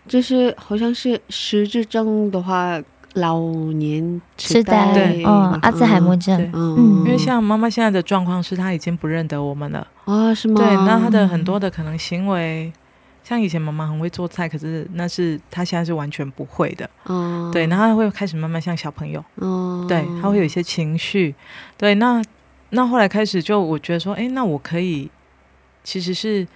[0.07, 2.81] 就是好像是失智症的话，
[3.15, 3.39] 老
[3.73, 9.85] 年痴呆对嗯，阿兹海默症，嗯，嗯因为像妈妈现在的状况是，她已经不认得我们了。
[10.05, 10.55] 啊是吗？
[10.61, 12.71] 对，那她的很多的可能行为，
[13.23, 16.89] 像以前妈妈很会做菜，可是那是她现在是完全不会的。
[17.05, 21.35] 嗯对，然后她会开始慢慢像小朋友，嗯对，她会有一些情绪。
[21.77, 22.21] 对，那
[22.69, 25.09] 那后来开始就我觉得说，哎，那我可以，
[25.83, 26.47] 其实是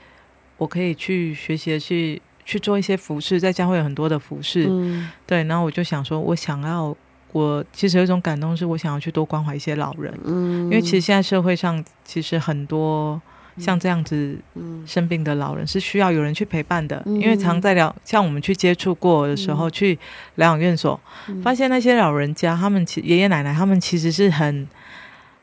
[0.57, 4.67] 我可以去学习的去去做一些服饰，在家会有很多的服饰。
[4.69, 5.09] 嗯。
[5.25, 6.95] 对，然后我就想说，我想要，
[7.31, 13.21] 我其实有一种感动，是我想要去多关怀一些老人，嗯，因为其实现在社会上其实很多
[13.57, 14.83] 像这样子嗯。
[14.85, 19.97] 生病的老人是需要有人去陪伴的，嗯因为常在疗，像我们去接触过的时候，去
[20.35, 21.41] 疗养院所，嗯。
[21.41, 24.67] 发现那些老人家，他们其爷爷奶奶，他们其实是很。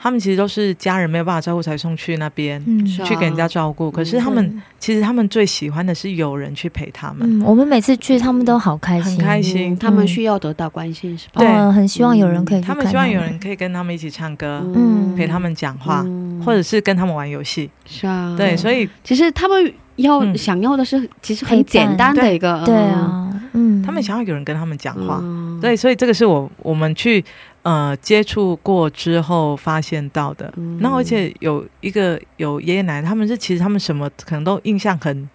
[0.02, 4.60] 他们其实都是家人没有办法照顾才送去那边、嗯是啊去给人家照顾，可是他们对。
[4.80, 11.40] 其实他们最喜欢的是有人去陪他们，嗯，我们每次去，他们都好开心，很开心嗯他们需要得到关心是吧？
[11.40, 11.46] 对。
[11.46, 15.14] 嗯，很希望有人可以去他们希望有人可以跟他们一起唱歌，嗯。
[15.14, 16.42] 陪他们讲话，嗯。
[16.44, 17.70] 或者是跟他们玩游戏。
[17.86, 20.36] 是啊，对，所以其实他们要嗯。
[20.36, 25.20] 想要的是，其实很简单的一个，对啊，嗯，他们想要有人跟他们讲话。
[25.22, 27.24] 嗯，对，所以这个是我我们去
[27.62, 30.52] 呃接触过之后发现到的。
[30.56, 30.78] 嗯。
[30.80, 35.28] 那而且有一个有爷爷奶奶，他们是其实他们什么可能都印象很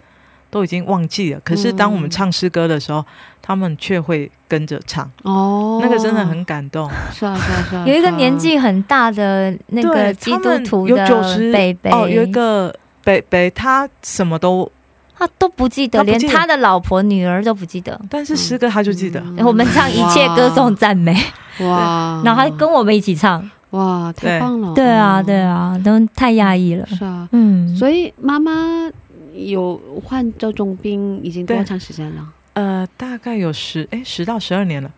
[0.50, 3.04] 都已经忘记了，可是当我们唱诗歌的时候，
[3.42, 6.90] 他们却会跟着唱，哦，那个真的很感动。
[7.12, 12.74] 是啊是啊是啊，有一个年纪很大的那个基督他们有徒的九十北北哦，有一个
[13.04, 14.72] 北北，他什么都，
[15.18, 18.00] 他都不记得，连他的老婆、女儿都不记得。
[18.10, 19.20] 但是诗歌他就记得。
[19.22, 21.16] 嗯我们唱一切歌颂赞美，
[21.62, 23.50] 哇，然后他跟我们一起唱。
[23.72, 26.86] 哇太棒了，对啊，哦对，啊，都太压抑了。
[26.88, 28.90] 是啊，嗯，所以妈妈
[29.36, 32.26] 有患这种病已经多长时间了？
[32.54, 34.90] 呃，大概有十哎十到十二年了。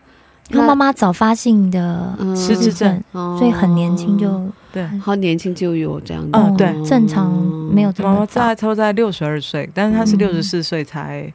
[0.50, 4.42] 他妈妈早发性的嗯失智症，哦所以很年轻就
[4.72, 6.68] 对，好年轻就有这样的，嗯对。
[6.68, 7.32] 哦正常
[7.74, 8.56] 没有这妈妈么早在。
[8.56, 10.18] 差不多在六十二岁，但是她是嗯。
[10.18, 11.32] 六十四岁才、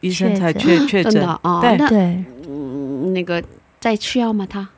[0.00, 1.26] 医生才确确确诊。
[1.42, 1.76] 啊，对。
[1.76, 3.42] 那对，嗯那个
[3.80, 4.46] 在吃药吗？
[4.48, 4.68] 他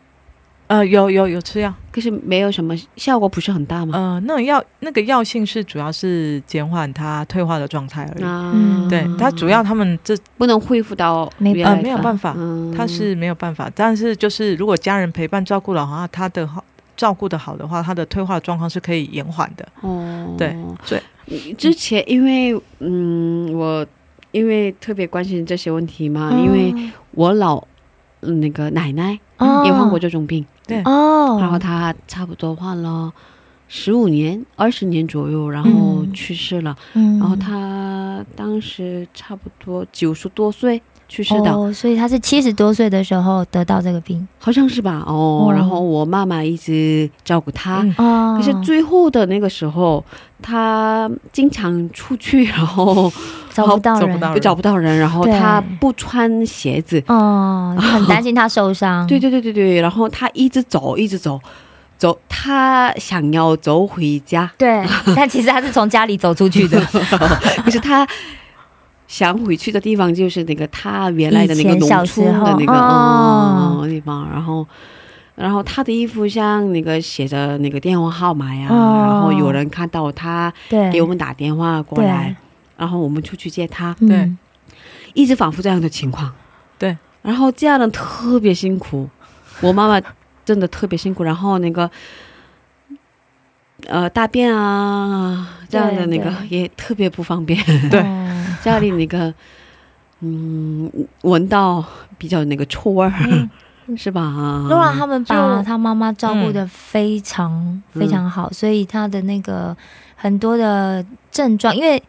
[0.74, 3.96] 呃，有有有吃药，可是没有什么效果，不是很大吗？
[3.96, 8.24] 呃，那种药那个药性是主要是减缓它退化的状态而已。
[8.24, 13.70] 啊嗯对，它主要他们这不能恢复到没呃原来没有办法，嗯它是没有办法。
[13.74, 16.64] 但是就是如果家人陪伴照顾的话，他的好
[16.96, 19.66] 照顾的好的话，他的退化状况是可以延缓的。
[19.82, 23.86] 哦，对所以之前因为嗯，我
[24.32, 27.62] 因为特别关心这些问题嘛，嗯因为我老
[28.22, 30.82] 嗯那个奶奶哦也患过这种病，对。
[30.84, 33.12] 哦，然后他差不多患了
[33.68, 36.12] 十五年、二十年左右，然后嗯。
[36.12, 36.76] 去世了。
[36.92, 37.18] 嗯。
[37.18, 44.26] 然后他当时差不多九十多岁去世的，哦，所以他是七十多岁的时候得到这个病。
[44.38, 45.02] 好像是吧？
[45.06, 45.52] 哦，哦。
[45.52, 47.82] 然后我妈妈一直照顾他。
[48.36, 50.04] 可是最后的那个时候，
[50.40, 53.12] 他经常出去，然后
[53.54, 59.06] 找不到人找不到不找不到人，然后他不穿鞋子，哦，很担心他受伤。
[59.08, 61.40] 对对对对对，然后他一直走，一直走，
[61.96, 64.84] 走，他想要走回家，对，
[65.14, 66.80] 但其实他是从家里走出去的。
[67.64, 68.06] 可是他
[69.06, 73.78] 想回去的地方就是那个他原来的那个农村的那个哦。
[73.82, 74.66] 嗯地方，然后。
[75.36, 79.02] 然后他的衣服上那个写着那个电话号码呀，哦。
[79.02, 82.36] 然后有人看到他对，给我们打电话过来，
[82.76, 84.08] 然后我们出去接她，嗯。
[84.08, 84.32] 对。
[85.14, 86.32] 一直反复这样的情况。
[86.76, 89.08] 对，然后这样的特别辛苦，
[89.60, 90.04] 我妈妈
[90.44, 91.22] 真的特别辛苦。
[91.22, 91.88] 然后那个，
[93.86, 97.56] 呃，大便啊这样的那个也特别不方便。
[97.90, 98.00] 对。
[98.00, 98.56] 哦。
[98.62, 99.32] 家里那个，
[100.18, 100.90] 嗯，
[101.22, 101.84] 闻到
[102.18, 103.12] 比较那个臭味儿，
[103.96, 104.66] 是吧？
[104.68, 109.76] 露拉他们把他妈妈照顾的非常、非常好，所以他的那个
[110.16, 112.02] 很多的症状，因为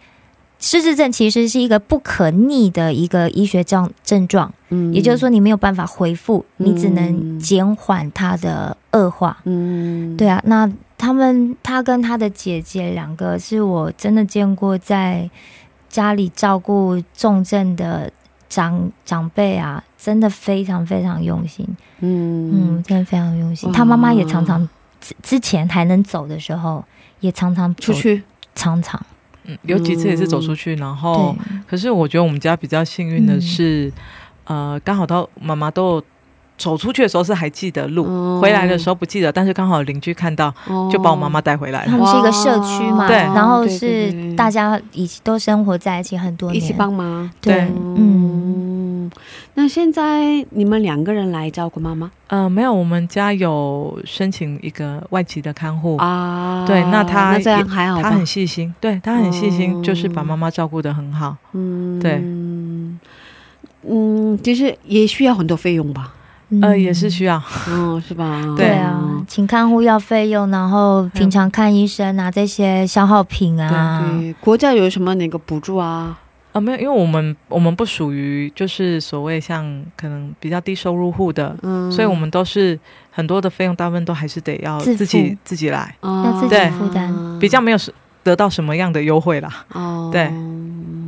[0.65, 9.37] 失智症其实是一个不可逆的一个医学症症状，嗯也就是说你没有办法恢复，嗯你只能减缓它的恶化。
[9.43, 15.29] 嗯，对啊，那他们他跟他的姐姐两个是我真的见过在
[15.87, 18.11] 家里照顾重症的
[18.49, 21.63] 长长辈啊，真的非常非常用心。
[21.99, 23.71] 嗯嗯，真的非常用心。
[23.71, 24.67] 他妈妈也常常
[24.99, 26.83] 之之前还能走的时候，
[27.19, 28.23] 也常常出去，
[28.55, 28.99] 常常
[29.47, 31.35] 嗯，有几次也是走出去，然后
[31.67, 33.91] 可是我觉得我们家比较幸运的是，
[34.45, 36.01] 呃，刚好到妈妈都
[36.57, 38.39] 走出去的时候是还记得路，哦。
[38.41, 40.53] 回来的时候不记得，但是刚好邻居看到，
[40.89, 41.91] 就把我妈妈带回来了。
[41.91, 43.17] 他们是一个社区嘛，对。
[43.17, 47.29] 然后是大家一起都生活在一起很多年，一起帮忙。
[47.41, 47.67] 对，
[47.97, 48.64] 嗯
[49.05, 49.11] 嗯，
[49.55, 55.97] 那现在你们两个人来照顾妈妈呃，没有，我们家有申请一个外籍的看护。
[55.97, 56.65] 啊？
[56.67, 58.01] 对，那他那这样还好？
[58.01, 61.35] 他很细心，对他很细心，哦就是把妈妈照顾的很好。
[61.53, 62.21] 嗯对
[63.87, 66.11] 嗯，其实也需要很多费用吧？
[66.61, 67.41] 呃，也是需要。
[67.69, 68.41] 嗯，是吧？
[68.57, 76.17] 对啊，请看护要费用，然后平常看医生啊这些消耗品啊，对，国家有什么哪个补助啊？
[76.55, 79.65] 啊，没有，因为我们我们不属于就是所谓像
[79.97, 82.79] 可能比较低收入户的，嗯，所以我们都是
[83.11, 87.13] 很多的费用，大部分都还是得要自己自己来，要要自己对负担。
[87.41, 87.93] 比较没有是
[88.23, 89.65] 得到什么样的优惠啦。
[89.73, 90.29] 哦，对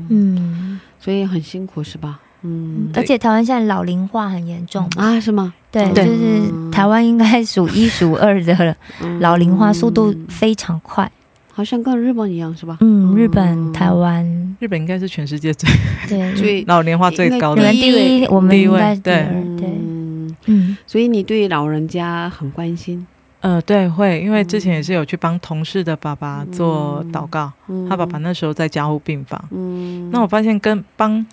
[0.10, 2.20] 嗯，所以很辛苦是吧？
[2.42, 5.54] 嗯，而且台湾现在老龄化很严重，啊，是吗？
[5.72, 11.10] 对，就是台湾应该 数一数二的嗯老龄化速度非常快。
[11.58, 12.78] 好像跟日本一样是吧？
[12.82, 14.24] 嗯，日本、台湾，
[14.60, 15.68] 日本应该是全世界最
[16.08, 19.28] 对， 最老龄化最高的第一，我们第一位应该对，
[19.58, 23.08] 对，嗯，嗯，所以你对老人家很关心。
[23.40, 27.90] 呃，对，会，因为之前也是有去帮同事的爸爸做祷告，嗯。
[27.90, 31.26] 他爸爸那时候在加护病房，嗯，那我发现跟帮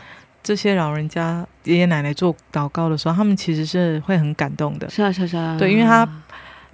[0.42, 4.88] 这些老人家爷爷奶奶做祷告的时候，他们其实是会很感动的。
[4.88, 6.08] 是啊是啊是啊，对因为他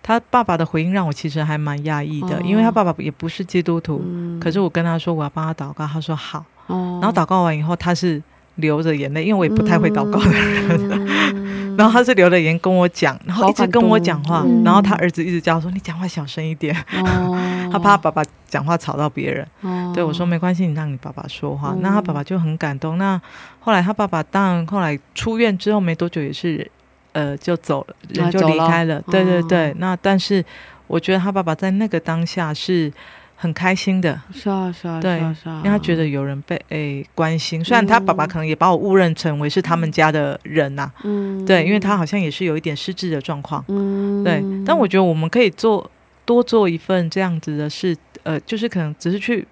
[0.03, 8.23] 他爸爸的回应让我其实还蛮讶异的，哦因为他爸爸也不是基督徒，嗯可是我跟他说我要帮他祷告，他说好，哦，然后祷告完以后他是
[8.57, 10.89] 流着眼泪，因为我也不太会祷告的人。
[10.89, 16.77] 人 然后他是流着眼跟我讲，然后一直跟我讲话，然后他儿子一直叫我说：“你讲话小声一点。
[16.93, 17.39] 哦，
[17.73, 19.47] 他怕他爸爸讲话吵到别人。
[19.63, 21.71] 哦对我说：“没关系，你让你爸爸说话。
[21.75, 22.99] 嗯那他爸爸就很感动。
[22.99, 23.19] 那
[23.61, 26.71] 后来他爸爸当然后来出院之后没多久也是，
[27.13, 29.01] 呃，就走了，人就离开了。
[29.11, 30.45] 对对哦对，那但是
[30.87, 32.93] 我觉得他爸爸在那个当下是
[33.37, 37.65] 很开心的，是啊是啊，对因为他觉得有人被诶、关心。
[37.65, 43.65] 虽然他爸爸可能也把我误认成为是他们家的人呐、嗯，对，因为他好像也是有一点失智的状况。
[43.69, 44.23] 嗯。
[44.23, 45.91] 对，但我觉得我们可以做
[46.27, 49.47] 多做一份这样子的事，呃，就是可能只是去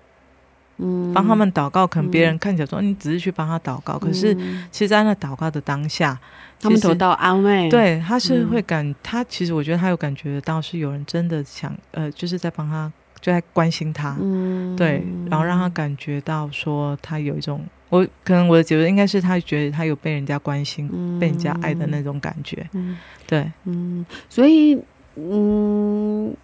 [0.77, 1.11] 嗯。
[1.15, 4.65] 帮他们祷告，可能别人看起来说你只是去帮他祷告，可是嗯。
[4.71, 6.19] 其实，在那祷告的当下，
[6.61, 8.49] 他们得到安慰，，对他是嗯。
[8.49, 12.91] 会感，他其实我觉得他有感觉到是有人真的想，呃，就是在帮他，
[13.21, 22.97] 就在关心他，嗯，对，然后让他感觉到说他有一种，我可能我的觉得应该是他觉得他有被人家关心、嗯被人家爱的那种感觉，嗯。
[23.27, 23.51] 对。
[23.65, 24.79] 嗯，所以
[25.17, 26.35] 嗯，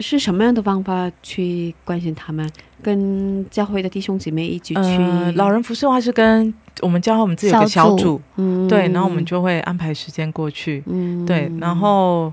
[0.00, 2.48] 是什么样的方法去关心他们？
[2.82, 8.68] 跟教会的弟兄姐妹一起去，呃，老人服侍的话是跟我们教会我们自己有个小组小组，嗯。
[8.68, 11.24] 对，然后我们就会安排时间过去，嗯。
[11.24, 12.32] 对，然后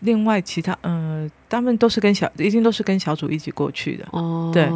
[0.00, 4.04] 另外其他呃，他们都是跟小，一定都是跟小组一起过去的。
[4.10, 4.68] 哦，对，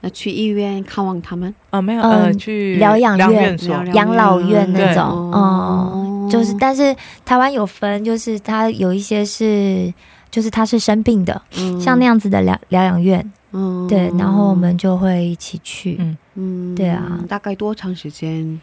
[0.00, 3.58] 那去医院看望他们，啊，没有，嗯呃，去疗养院
[3.94, 9.92] 养老院那种，哦，就是，但是台湾有分，就是他有一些是，
[10.30, 11.42] 就是他是生病的，
[11.80, 13.88] 像那样，样子的疗疗养院，嗯。
[13.88, 18.60] 对，然后我们就会一起去，嗯嗯对啊大概多长时间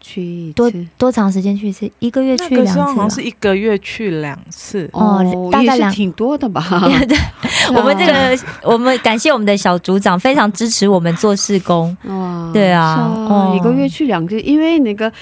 [0.00, 1.88] 去一多次多长时间去一次？
[2.00, 6.60] 一个月去两次好像是一个月去两次，哦大概两挺多的吧？
[7.08, 7.16] 对，
[7.76, 11.96] 我们这个，我们感谢我们的小组长，非常支持我们做事工。
[12.04, 15.12] 哇，对啊哦一个月去两次，因为那个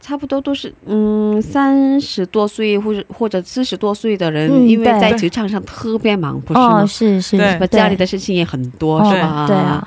[0.00, 6.82] 差不多都是嗯三十多岁或者或者四十多岁的人，嗯因为在职场上特别忙，不是吗？
[6.82, 7.66] 哦，是是，对是吧？
[7.68, 9.46] 家里的事情也很多，哦是吧？
[9.46, 9.86] 对啊，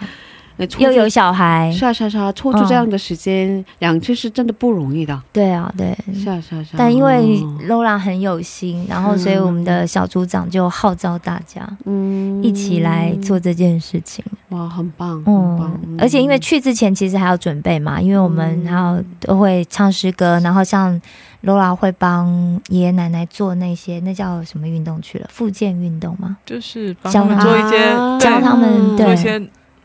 [0.77, 5.21] 又有小孩，是啊是啊是啊，抽出这样的时间、两次是真的不容易的。
[5.31, 5.97] 对啊对。
[6.13, 6.75] 是啊是啊是啊。
[6.77, 14.23] 但因为哦 Lola 很有心，然后所以我们的小组长就号召大家嗯一起来做这件事情。
[14.49, 20.99] 哇，很棒，很棒嗯，而且因为去之前其实还要准备嘛，因为我们还有都会唱诗歌，然后像
[21.43, 22.27] Lola 会帮
[22.67, 25.27] 爷爷奶奶做那些那叫什么运动去了？
[25.31, 26.37] 复健运动吗？
[26.45, 27.77] 就是帮教他他们做一些
[28.19, 29.15] 教他们对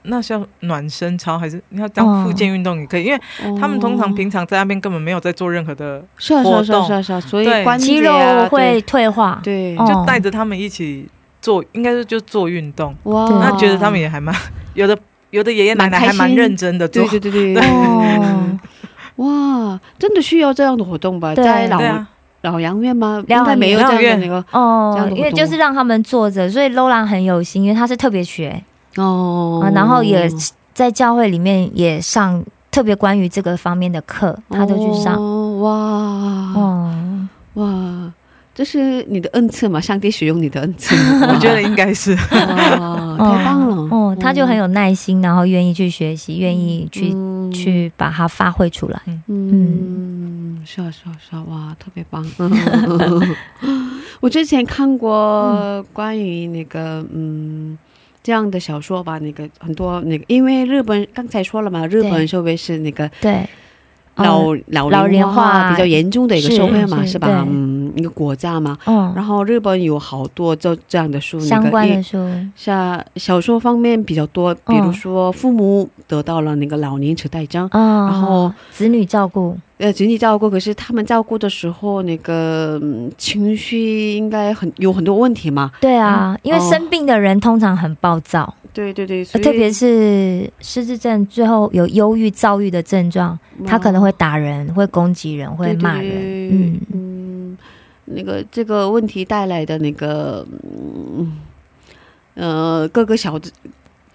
[0.07, 3.21] 那叫暖身操还是你要当复健运动也可以，因为
[3.61, 8.13] 他们通常平常在那边根本没有在做任何的，是啊是啊是啊活动是啊啊，所以对肌肉
[8.49, 9.77] 会退化，对。
[9.77, 11.07] 就带着他们一起
[11.41, 12.95] 做，应该是就做运动。
[13.05, 14.35] 哇，那觉得他们也还蛮
[14.75, 14.97] 有的，
[15.31, 17.03] 有的爷爷奶奶还蛮认真的做。
[17.09, 17.21] 对。
[17.21, 18.59] 对对对，哦，
[19.17, 21.35] 哇，真的需要这样的活动吧？
[21.35, 21.81] 在老
[22.43, 23.25] 老杨院吗？
[23.27, 28.63] 应该没有这样的院那个哦因为就是让他们坐着，所以 Lola 很有心，因为他是特别学
[28.97, 29.61] 哦。
[29.63, 30.31] 啊，然后也
[30.75, 35.15] 在教会里面也上特别关于这个方面的课，他都去上。
[35.17, 35.71] 哦哇。
[36.61, 38.13] 哦，哇，
[38.55, 39.81] 这是你的恩赐嘛？
[39.81, 40.95] 上帝使用你的恩赐，
[41.29, 42.13] 我觉得应该是。
[42.15, 43.77] 哇， 太棒了。
[43.91, 47.51] 哦，他就很有耐心，然后愿意去学习，愿意去嗯。
[47.53, 49.01] 去把它发挥出来。
[49.29, 50.63] 嗯。
[50.67, 52.25] 是啊，是啊，是啊，哇，特别棒。
[54.21, 57.79] 我之前看过关于那个嗯
[58.27, 63.49] 这样的小说吧，那个很多那个，因为日本刚才说了嘛，日本社会是那个对，
[64.17, 67.45] 老、老老龄龄化比较严重的一个社会嘛，是是吧？
[67.49, 68.77] 嗯，一个国家嘛。
[68.87, 72.19] 嗯，然后日本有好多这这样的书，相关的书，
[72.55, 85.71] 像小说方面比较多，比如说父母得到了那个老年痴呆症，嗯，然后子女照顾，呃，子女照顾，可是他们照顾的时候，那个、嗯情绪应该很有很多问题嘛。
[85.81, 97.59] 对啊，因为哦生病的人通常很暴躁，对对对，特别是失智症最后有忧郁、躁郁的症状，他可能会打人、会攻击人、会骂人，对嗯，嗯，
[98.05, 101.39] 那个这个问题带来的那个嗯
[102.35, 103.51] 呃各个小的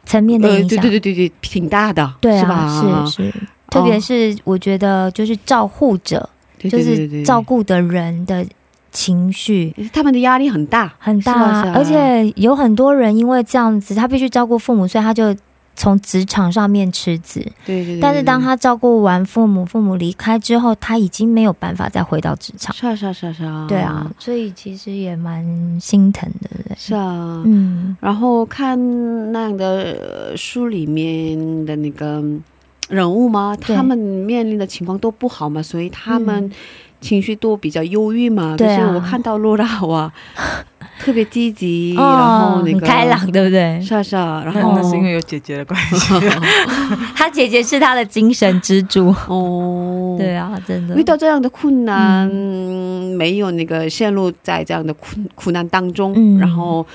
[0.06, 2.54] 层面的呃影响，对对对对对挺大的，对是吧？
[2.54, 3.24] 啊，是。
[3.24, 3.34] 是，
[3.72, 8.46] 特别是我觉得就是照护者，对就是照顾的人的
[8.92, 15.36] 情绪他们的压力很大，很大而且有很多人因为这样子，他必须照顾父母，所以他就
[15.76, 17.40] 从职场上面辞职。
[17.66, 18.00] 对对对。
[18.00, 22.76] 但是当他照顾完父母，父母离开之后，他已经没有办法再回到职场。
[22.76, 26.76] 是啊是啊是啊是啊，对啊，所以其实也蛮心疼的。
[26.76, 28.78] 是啊，嗯，然后看
[29.32, 29.98] 那样的
[30.32, 32.22] 呃书里面的那个
[32.90, 36.52] 人物嘛，他们面临的情况都不好嘛，所以他们嗯
[37.02, 38.56] 情绪都比较忧郁嘛。
[38.56, 40.10] 对啊可是我看到露拉哇，
[41.02, 43.82] 特别积极，哦然后那个开朗，对不对？
[43.82, 46.14] 是啊是啊，然后那是因为有姐姐的关系。
[47.16, 49.14] 他姐姐是他的精神支柱。
[49.28, 52.30] 哦，对啊，真的遇到这样的困难，
[53.18, 56.86] 没有那个陷入在这样的苦苦难当中，嗯然后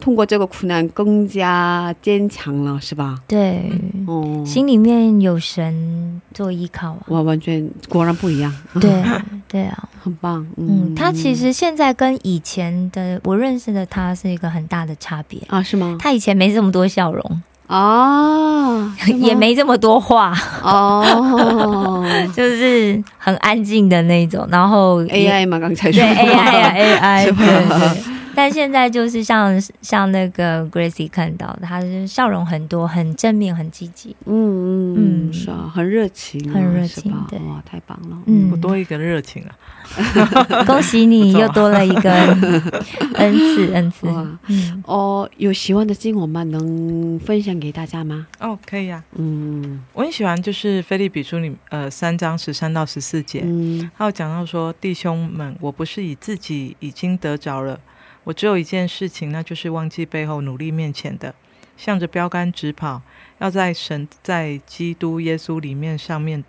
[0.00, 3.16] 通过这个苦难更加坚强了，是吧？
[3.26, 3.70] 对，
[4.06, 6.98] 哦，心里面有神做依靠啊。
[7.06, 9.02] 我完全果然不一样， 对
[9.48, 10.46] 对啊，很棒。
[10.56, 15.40] 嗯，他其实现在跟以前的我认识的他是一个很大的差别。
[15.48, 15.96] 啊，是吗？
[16.00, 24.46] 他以前没这么多笑容， 哦，也没这么多话，哦 就是很安静的那种。
[24.50, 28.13] 然后，AI 嘛，刚才对说 AI 啊 AI。
[28.34, 34.14] 但现在就是像像那个 Gracie 看到的，他是笑容很多，很正面，很积极。
[34.26, 38.18] 嗯嗯嗯嗯，是啊，很热情啊，很热情对哇，太棒了。
[38.26, 39.54] 嗯我多一个热情啊！
[40.66, 42.10] 恭喜你 又多了一个
[43.14, 44.06] 恩赐，恩赐。
[44.06, 46.42] 哇，嗯，哦，有喜欢的经文吗？
[46.44, 48.26] 能分享给大家吗？
[48.40, 57.78] 哦，可以啊，嗯我很喜欢就是《菲利比书》里呃三章十三到十四节，嗯还有讲到说，弟兄们，我不是以自己已经得着了，
[58.24, 61.34] 我只有一件事情，那就是忘记背后，努力面前的，
[61.76, 63.00] 向着标杆直跑，
[63.38, 66.42] 要在神在基督耶稣里面上面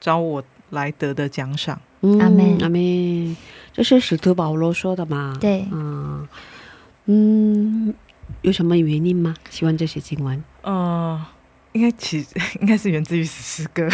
[0.00, 1.80] 招我来得的奖赏。
[2.00, 3.36] 嗯阿门阿门。
[3.72, 5.36] 这是使徒保罗说的嘛？
[5.40, 6.28] 对，嗯
[7.06, 7.94] 嗯，
[8.42, 9.34] 有什么原因吗？
[9.50, 11.24] 喜欢这些经文呃，
[11.74, 12.26] 应该其
[12.60, 13.88] 应该是源自于诗歌。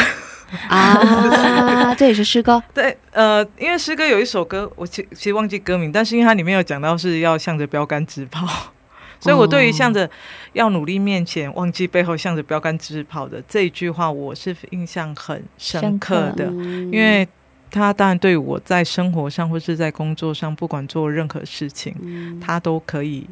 [0.69, 1.95] 啊？
[1.95, 8.73] 这也是诗歌对，呃，因为诗歌有一首歌，我其其实忘记歌名，但是因为它里面有讲到是要向着标杆直跑，
[9.21, 10.11] 所以我对于向着
[10.55, 17.27] 要努力面前，忘记背后，向着标杆直跑的这一句话，我是印象很深刻的，嗯因为
[17.71, 23.25] 他当然对我在生活上或是在工作上，不管做任何事情，嗯它都可以。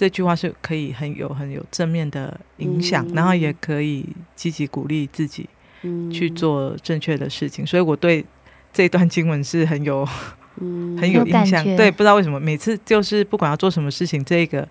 [0.00, 3.12] 这句话是可以很有很有正面的影响，嗯。
[3.14, 4.02] 然后也可以
[4.34, 5.46] 积极鼓励自己
[5.82, 6.10] 嗯。
[6.10, 8.24] 去做正确的事情，所以我对
[8.72, 10.08] 这段经文是很有
[10.56, 10.96] 嗯。
[10.96, 11.62] 很有印象。
[11.76, 14.66] 对，不知道为什么每次就是不管要做什么事情，这个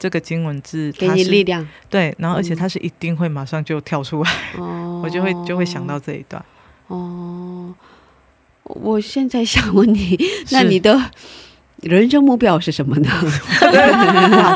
[0.00, 1.64] 这个经文字给它是你力量。
[1.88, 2.56] 对，然后而且嗯。
[2.56, 6.44] 它是一定会马上就跳出来，哦，我就会就会想到这一段。
[6.88, 7.72] 哦。
[8.64, 10.18] 我现在想问你，
[10.50, 10.98] 那你的
[11.82, 13.10] 人生目标是什么呢？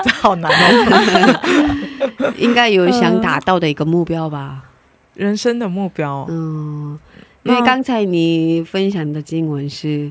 [0.02, 2.32] 这好难哦！
[2.38, 4.64] 应该有想达到的一个目标吧？
[5.14, 6.98] 人生的目标，嗯，
[7.42, 10.10] 因为刚才你分享的经文是，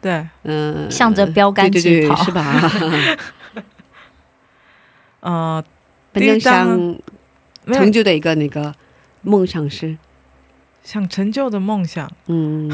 [0.00, 2.70] 对，嗯、向着标杆对对对，直跑是吧？
[5.20, 5.64] 呃，
[6.12, 6.96] 反正想
[7.72, 8.74] 成就的一个那个
[9.22, 9.96] 梦想是，
[10.84, 12.70] 想成就的梦想，嗯，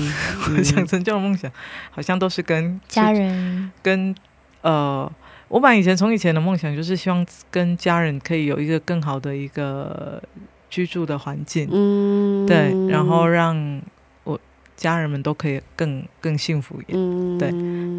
[0.56, 1.50] 我想成就的梦想，
[1.90, 4.14] 好像都是跟家人，跟
[4.62, 5.11] 呃，
[5.48, 10.22] 我把以前从以前的梦想就是希望跟家人可以有一个更好的一个
[10.68, 13.80] 居住的环境，嗯，对，然后让
[14.24, 14.38] 我
[14.76, 16.98] 家人们都可以更更幸福一点。
[16.98, 17.50] 嗯，对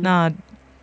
[0.01, 0.31] 那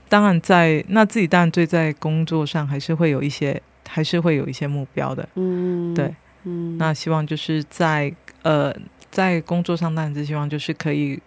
[0.08, 5.28] 当然在那自己当然对在工作上还是会有一些还是会有一些目标的。
[5.34, 6.14] 嗯，对，
[6.44, 8.12] 嗯，那希望就是在
[8.42, 8.74] 呃
[9.18, 11.20] 在工作上当然是希望就是可以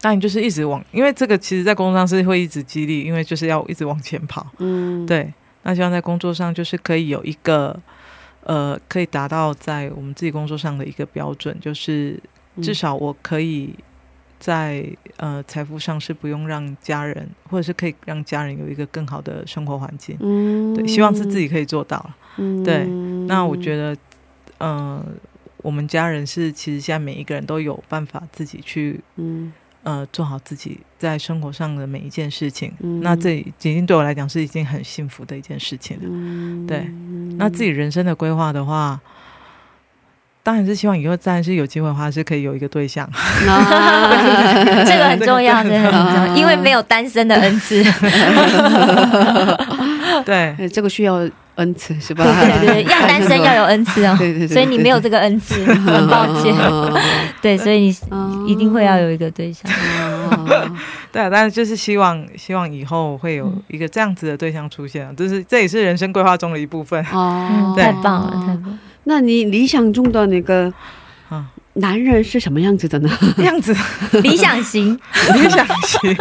[0.00, 4.46] 当然就是一直往，因为这个其实在工作上是会一直激励，因为就是要一直往前跑。
[4.58, 5.32] 嗯，对，
[5.64, 7.76] 那希望在工作上就是可以有一个
[8.44, 12.16] 呃，可以达到在我们自己工作上的一个标准，就是
[12.62, 13.74] 至少我可以
[14.38, 14.86] 在
[15.16, 20.16] 呃财富上是不用让家人，或者是可以让家人有一个更好的生活环境。
[20.20, 22.08] 嗯，对，希望是自己可以做到
[22.64, 22.84] 对
[23.26, 23.96] 那我觉得，
[24.58, 25.04] 呃，
[25.58, 29.52] 我们家人是其实现在每一个人都有办法自己去嗯
[29.82, 32.72] 呃做好自己在生活上的每一件事情。
[32.80, 36.02] 嗯那这已经对我来讲是一件很幸福的一件事情了。
[36.04, 36.86] 嗯，对
[37.38, 39.00] 那自己人生的规划的话，
[40.42, 43.04] 当然是希望以后当然是有机会的话是可以有一个对象。
[43.06, 43.12] 啊
[44.86, 47.82] 这个很重要，这个很重要，因为没有单身的恩赐。
[50.24, 52.24] 对，呃这个需要恩赐是吧？
[52.24, 54.14] 对对对， 要单身要有恩赐哦。
[54.18, 56.54] 对对对对所以你没有这个恩赐， 很抱歉。
[57.42, 59.70] 对，所以你嗯一定会要有一个对象。
[59.70, 60.70] 哦
[61.12, 67.02] 对啊，但是就是希望希望以后会有一个这样子的对象出现，就是这也是人生规划中的一部分。
[67.12, 68.78] 哦嗯，，太棒了，太棒。
[69.04, 70.72] 那你理想中的那个
[71.28, 73.10] 啊男人是什么样子的呢？
[73.38, 73.74] 样子
[74.22, 74.98] 理想型，
[75.34, 76.14] 理想型。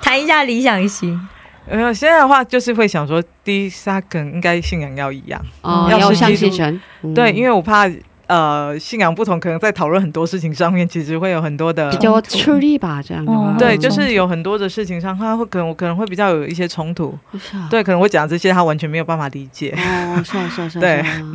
[0.00, 1.20] 谈一下理想型。
[1.68, 6.80] 没有，现在的话就是会想说，第一，他可能应该信仰要一样，哦，要相信神。
[7.02, 7.90] 嗯对，因为我怕
[8.26, 13.38] 呃信仰不同，可能在讨论很多事情上面，其实会有很多的比较吃力吧，这样的话。
[13.38, 17.66] 哦对，嗯就是有很多的事情上，他会可能我可能会比较有一些冲突，是啊。
[17.70, 19.74] 对，可能我讲这些他完全没有办法理解。
[19.76, 20.80] 哦，是啊，是啊，是啊。
[20.80, 21.32] 对是啊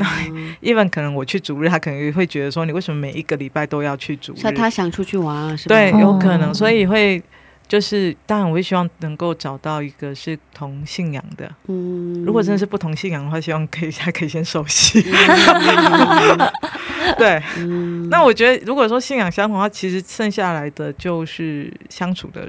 [0.62, 4.52] ，even 可能我去主日，他可能会觉得说，你为什么每一个礼拜都要去主日？
[4.54, 5.76] 他想出去玩啊，是吧？
[5.76, 7.22] 对，哦有可能，所以会
[7.68, 11.49] 就是，当然我会希望能够找到一个是同信仰的。
[11.68, 15.01] 嗯，如果真的是不同信仰的话，希望可以还可以先熟悉。
[17.18, 22.47] 对，嗯，那我觉得如果说信仰相同的话，其实剩下来的就是相处的，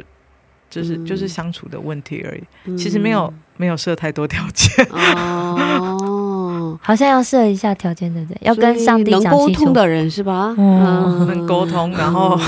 [0.68, 2.42] 就是、嗯就是相处的问题而已。
[2.66, 4.86] 嗯其实没有没有设太多条件。
[4.90, 8.38] 哦， 好像要设一下条件，对不对？
[8.42, 9.72] 要跟上帝能讲清楚沟通。
[9.72, 10.54] 的人是吧？
[10.58, 12.46] 嗯能沟通，然后嗯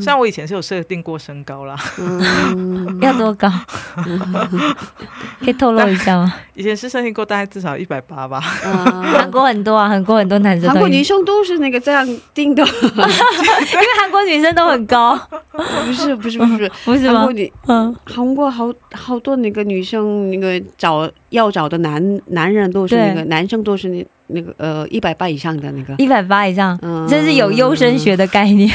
[0.00, 3.50] 虽然我以前是有设定过身高啦，嗯，要多高？
[5.40, 6.32] 可以透露一下吗？
[6.54, 8.38] 以前是设定过大概至少一百八吧。
[8.64, 9.02] 啊。
[9.18, 15.18] 韩国很多啊，韩国很多男生韩国女生都是那个这样定的， 因为韩国女生都很高，
[15.52, 17.08] 不是不是不是，不是。
[17.12, 17.20] 吗？
[17.20, 17.32] 韩国？
[17.32, 27.06] 女嗯，韩国好好多那个女生那个找要找的男男人都是那个男生都是那那个呃一百八以上的那个，一百八以上，嗯。
[27.08, 28.70] 这是有优生学的概念。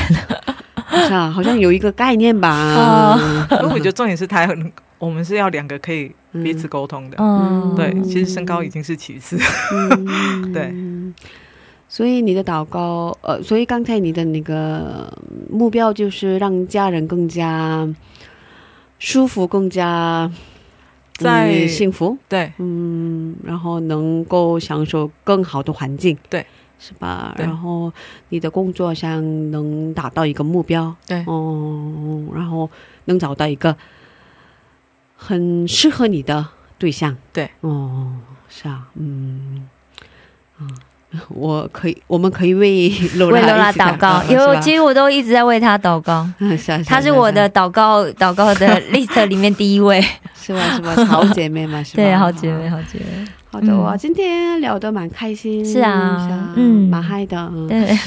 [0.89, 2.49] 是啊，好像有一个概念吧。
[2.75, 7.17] 哦因为我觉得重点是他很，我们是要两个可以彼此沟通的。
[7.19, 9.37] 嗯，对，其实身高已经是其次。
[9.71, 10.73] 嗯 对。
[11.87, 15.11] 所以你的祷告，呃，所以刚才你的那个
[15.49, 17.87] 目标就是让家人更加
[18.99, 20.29] 舒服，更加
[21.15, 26.45] 在嗯幸福，对嗯，然后能够享受更好的环境，对，
[26.79, 27.35] 是吧？
[27.37, 27.91] 然后
[28.29, 29.21] 你的工作上
[29.51, 32.69] 能达到一个目标，对哦，然后
[33.05, 33.75] 能找到一个
[35.15, 36.45] 很适合你的
[36.77, 38.13] 对象，对，哦，
[38.49, 39.67] 是啊，嗯，
[40.57, 40.65] 啊。
[41.29, 46.23] 我可以，我们可以为罗为罗拉祷告，是吧有其实我都一直在为他祷告。
[46.37, 49.99] 嗯 是啊是啊他是我的祷告祷告的 list 里面第一位，
[50.39, 50.93] 是吧是吧？
[51.05, 52.03] 好姐妹嘛，是吧？
[52.03, 56.89] 对，好姐妹，好姐妹，好的，我，今天聊得蛮开心，是啊嗯，嗯。
[56.89, 57.67] 蛮嗨的，嗯。
[57.67, 57.97] 对，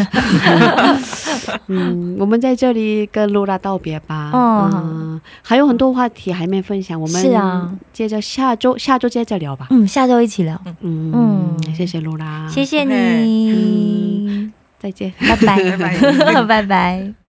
[1.67, 11.75] 嗯，我们在这里跟露拉道别吧，哦嗯，还有很多话题还没分享，我们是啊，接着下周下周接着聊吧，嗯，下周一起聊，嗯嗯。
[11.75, 15.13] 谢谢露拉，谢谢你，再见。
[15.19, 16.43] 拜拜，拜拜。
[16.47, 17.22] 拜拜。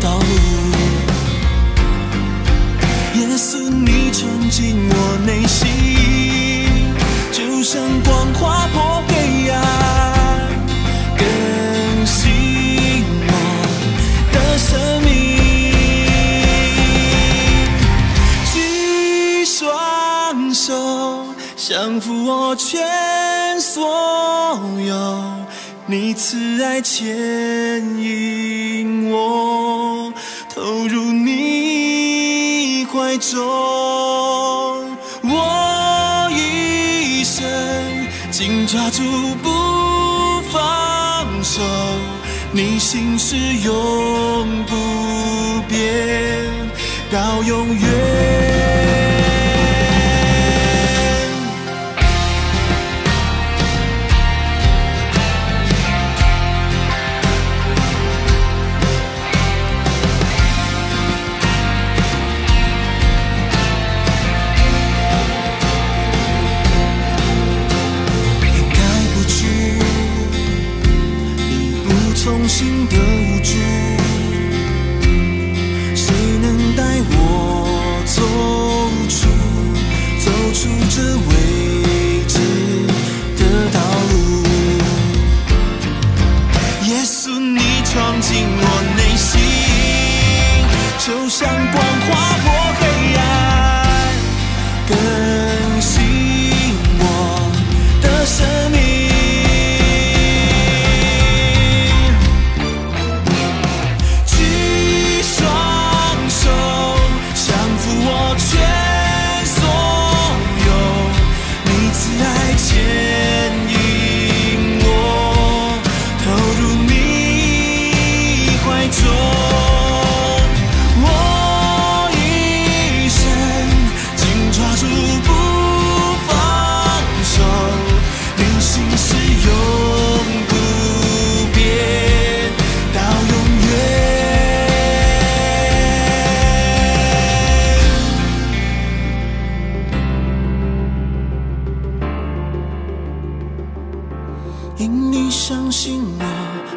[0.00, 0.22] 道路。
[3.14, 4.94] 耶稣，你闯进我
[5.26, 5.66] 内心，
[7.32, 9.56] 就像光划破黑暗，
[11.16, 11.26] 更
[12.06, 13.32] 新我
[14.32, 14.68] 的生
[15.02, 15.06] 命。
[18.52, 18.54] 举
[19.44, 21.24] 双手，
[21.56, 24.92] 降服我全所有，
[25.86, 27.06] 你慈爱牵
[27.98, 29.57] 引我，
[33.18, 33.38] 中，
[35.22, 37.44] 我一生
[38.30, 39.02] 紧抓住
[39.42, 39.50] 不
[40.50, 41.60] 放手，
[42.52, 46.44] 你心是永不变
[47.10, 48.37] 到永远。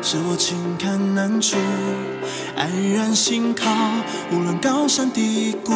[0.04, 1.58] 是我，使我轻看难处，
[2.56, 3.70] 安然信靠，
[4.32, 5.74] 无论高山低谷，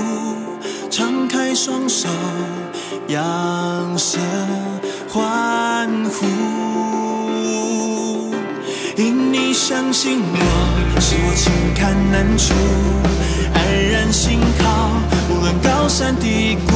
[0.89, 2.07] 敞开双手，
[3.07, 4.21] 扬声
[5.09, 6.25] 欢呼。
[8.97, 10.37] 因你相信我，
[10.99, 12.53] 使我轻看难处，
[13.53, 14.89] 安然信靠，
[15.29, 16.73] 无论高山低谷，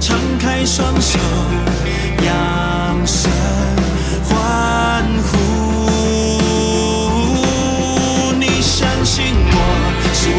[0.00, 1.18] 敞开双手，
[2.24, 3.30] 扬声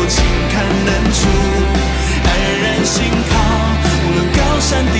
[0.07, 1.27] 情堪难处，
[2.23, 2.29] 安
[2.61, 3.33] 然心靠，
[4.05, 4.97] 无论高山低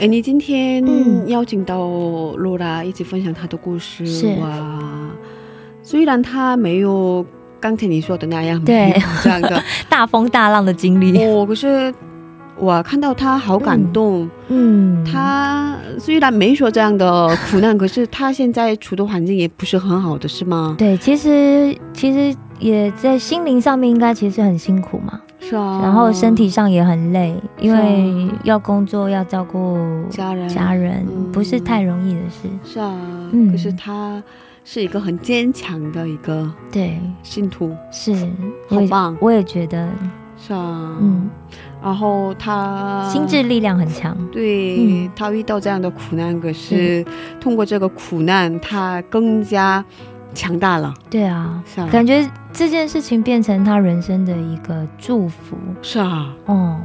[0.00, 1.28] 哎，你今天嗯。
[1.28, 1.78] 邀请到
[2.38, 4.26] 罗拉一起分享她的故事，是。
[4.40, 5.10] 哇！
[5.82, 7.24] 虽然她没有
[7.60, 8.72] 刚才你说的那样，这
[9.28, 9.62] 样的。
[9.90, 11.92] 大风大浪的经历，哦，可是
[12.56, 14.28] 我看到她好感动。
[14.48, 20.74] 嗯，她虽然没说这样的苦难，可是她现在处的环境也不是很好的，是吗？
[20.78, 25.80] 对，其实其实也在心灵上面应该其实很辛苦嘛，是啊。
[25.82, 28.38] 然后身体上也很累，因为啊。
[28.44, 29.78] 要工作要照顾
[30.08, 32.94] 家人家人嗯不是太容易的事，是啊，
[33.32, 33.50] 嗯。
[33.50, 34.22] 可是他
[34.64, 38.14] 是一个很坚强的一个对，信徒，是，
[38.68, 39.16] 好棒。
[39.20, 39.88] 我也觉得，
[40.38, 40.96] 是啊。
[41.00, 41.28] 嗯，
[41.82, 45.10] 然后他心智力量很强，对、嗯。
[45.16, 47.04] 他遇到这样的苦难，可是
[47.40, 49.84] 通过这个苦难，他更加
[50.34, 50.94] 强大了。
[51.08, 56.80] 对啊，是啊，感觉这件事情变成他人生的一个祝福，是啊，哦，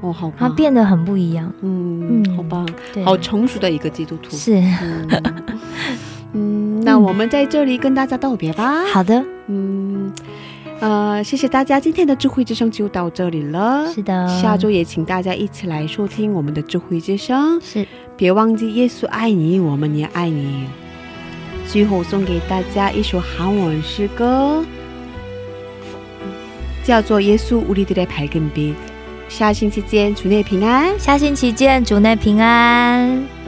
[0.00, 4.36] 哦，好棒，他变得很不一样，嗯，嗯好棒，对，好成熟的一个基督徒。
[4.36, 4.62] 是。
[4.80, 5.08] 嗯，
[6.34, 8.84] 嗯，那我们在这里跟大家道别吧。
[8.86, 10.12] 好的，嗯，
[10.80, 13.86] 呃，谢谢大家，今天的智慧之声就到这里了。
[13.92, 17.60] 是的，下周也请大家一起来收听我们的智慧之声。
[17.60, 17.86] 是。
[18.16, 20.66] 别忘记耶稣爱你，我们也爱你。
[21.71, 24.63] 最后送给大家一首韩文诗歌，
[26.83, 28.73] 叫做《耶稣우리들의밝은빛》。
[29.29, 30.97] 下星期见，主内平安。
[30.97, 33.40] 下星期见，主内平安。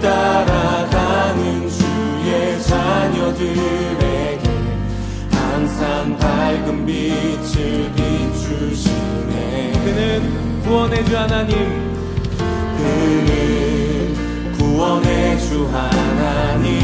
[0.00, 4.50] 따라가는 주의 자녀들에게
[5.32, 9.72] 항상 밝은 빛을 비추시네.
[9.84, 11.56] 그는 구원의 주 하나님.
[12.76, 16.74] 그는 구원의 주 하나님.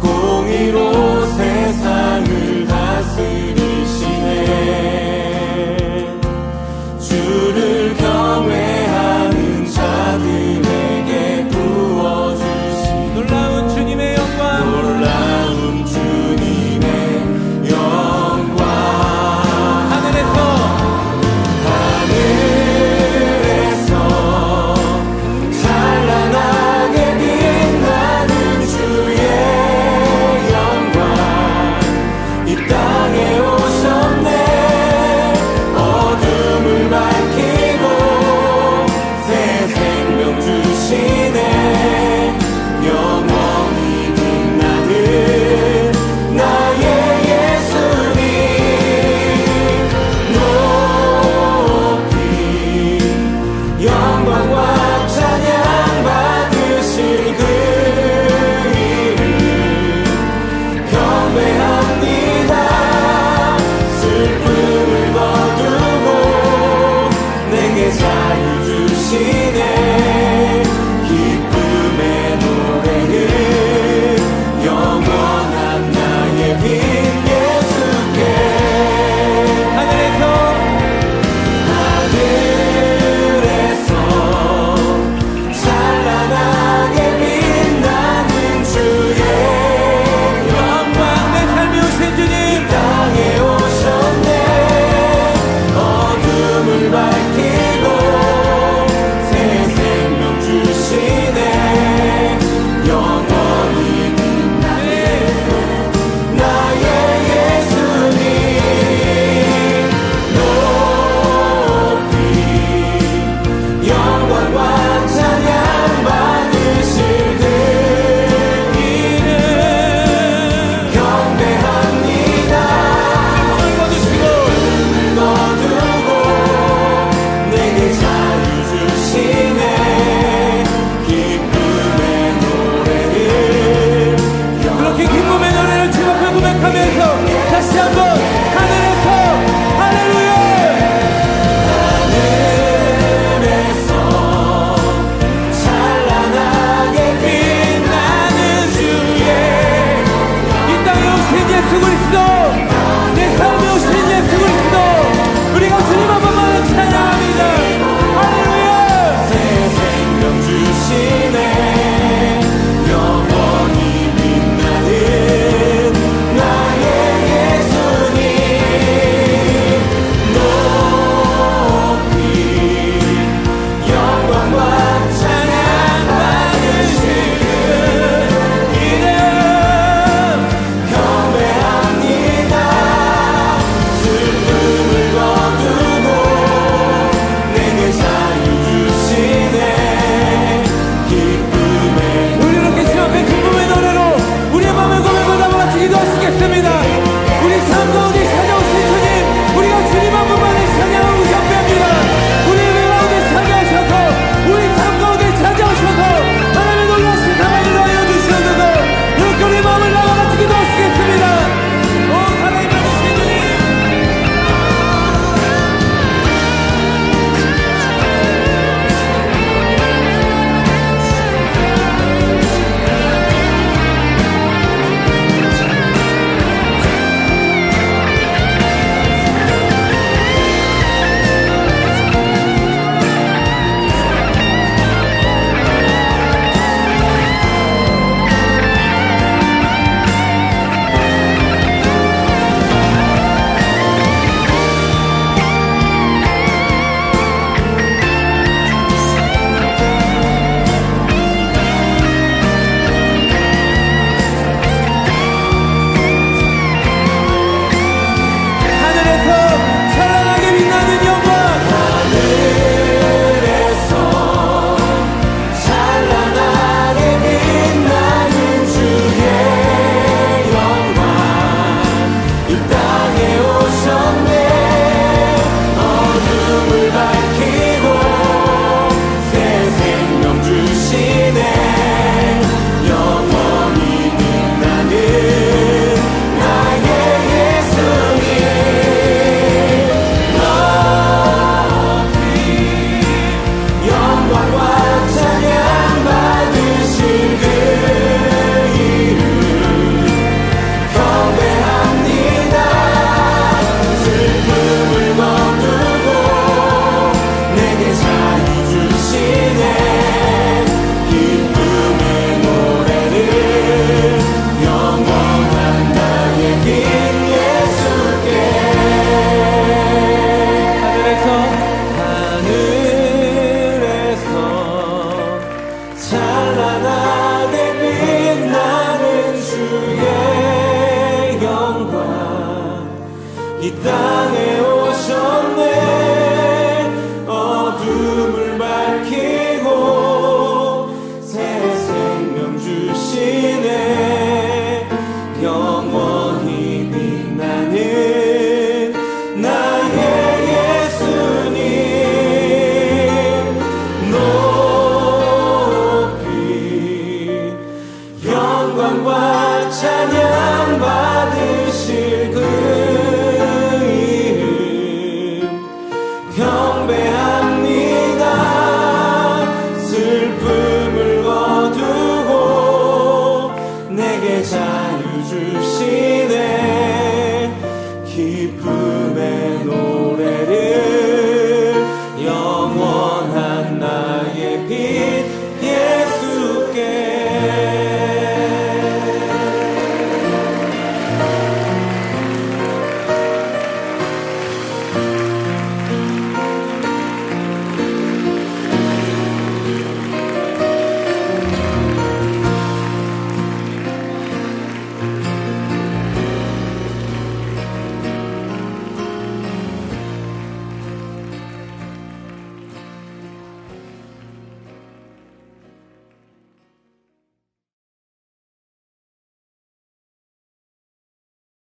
[0.00, 1.23] 공의로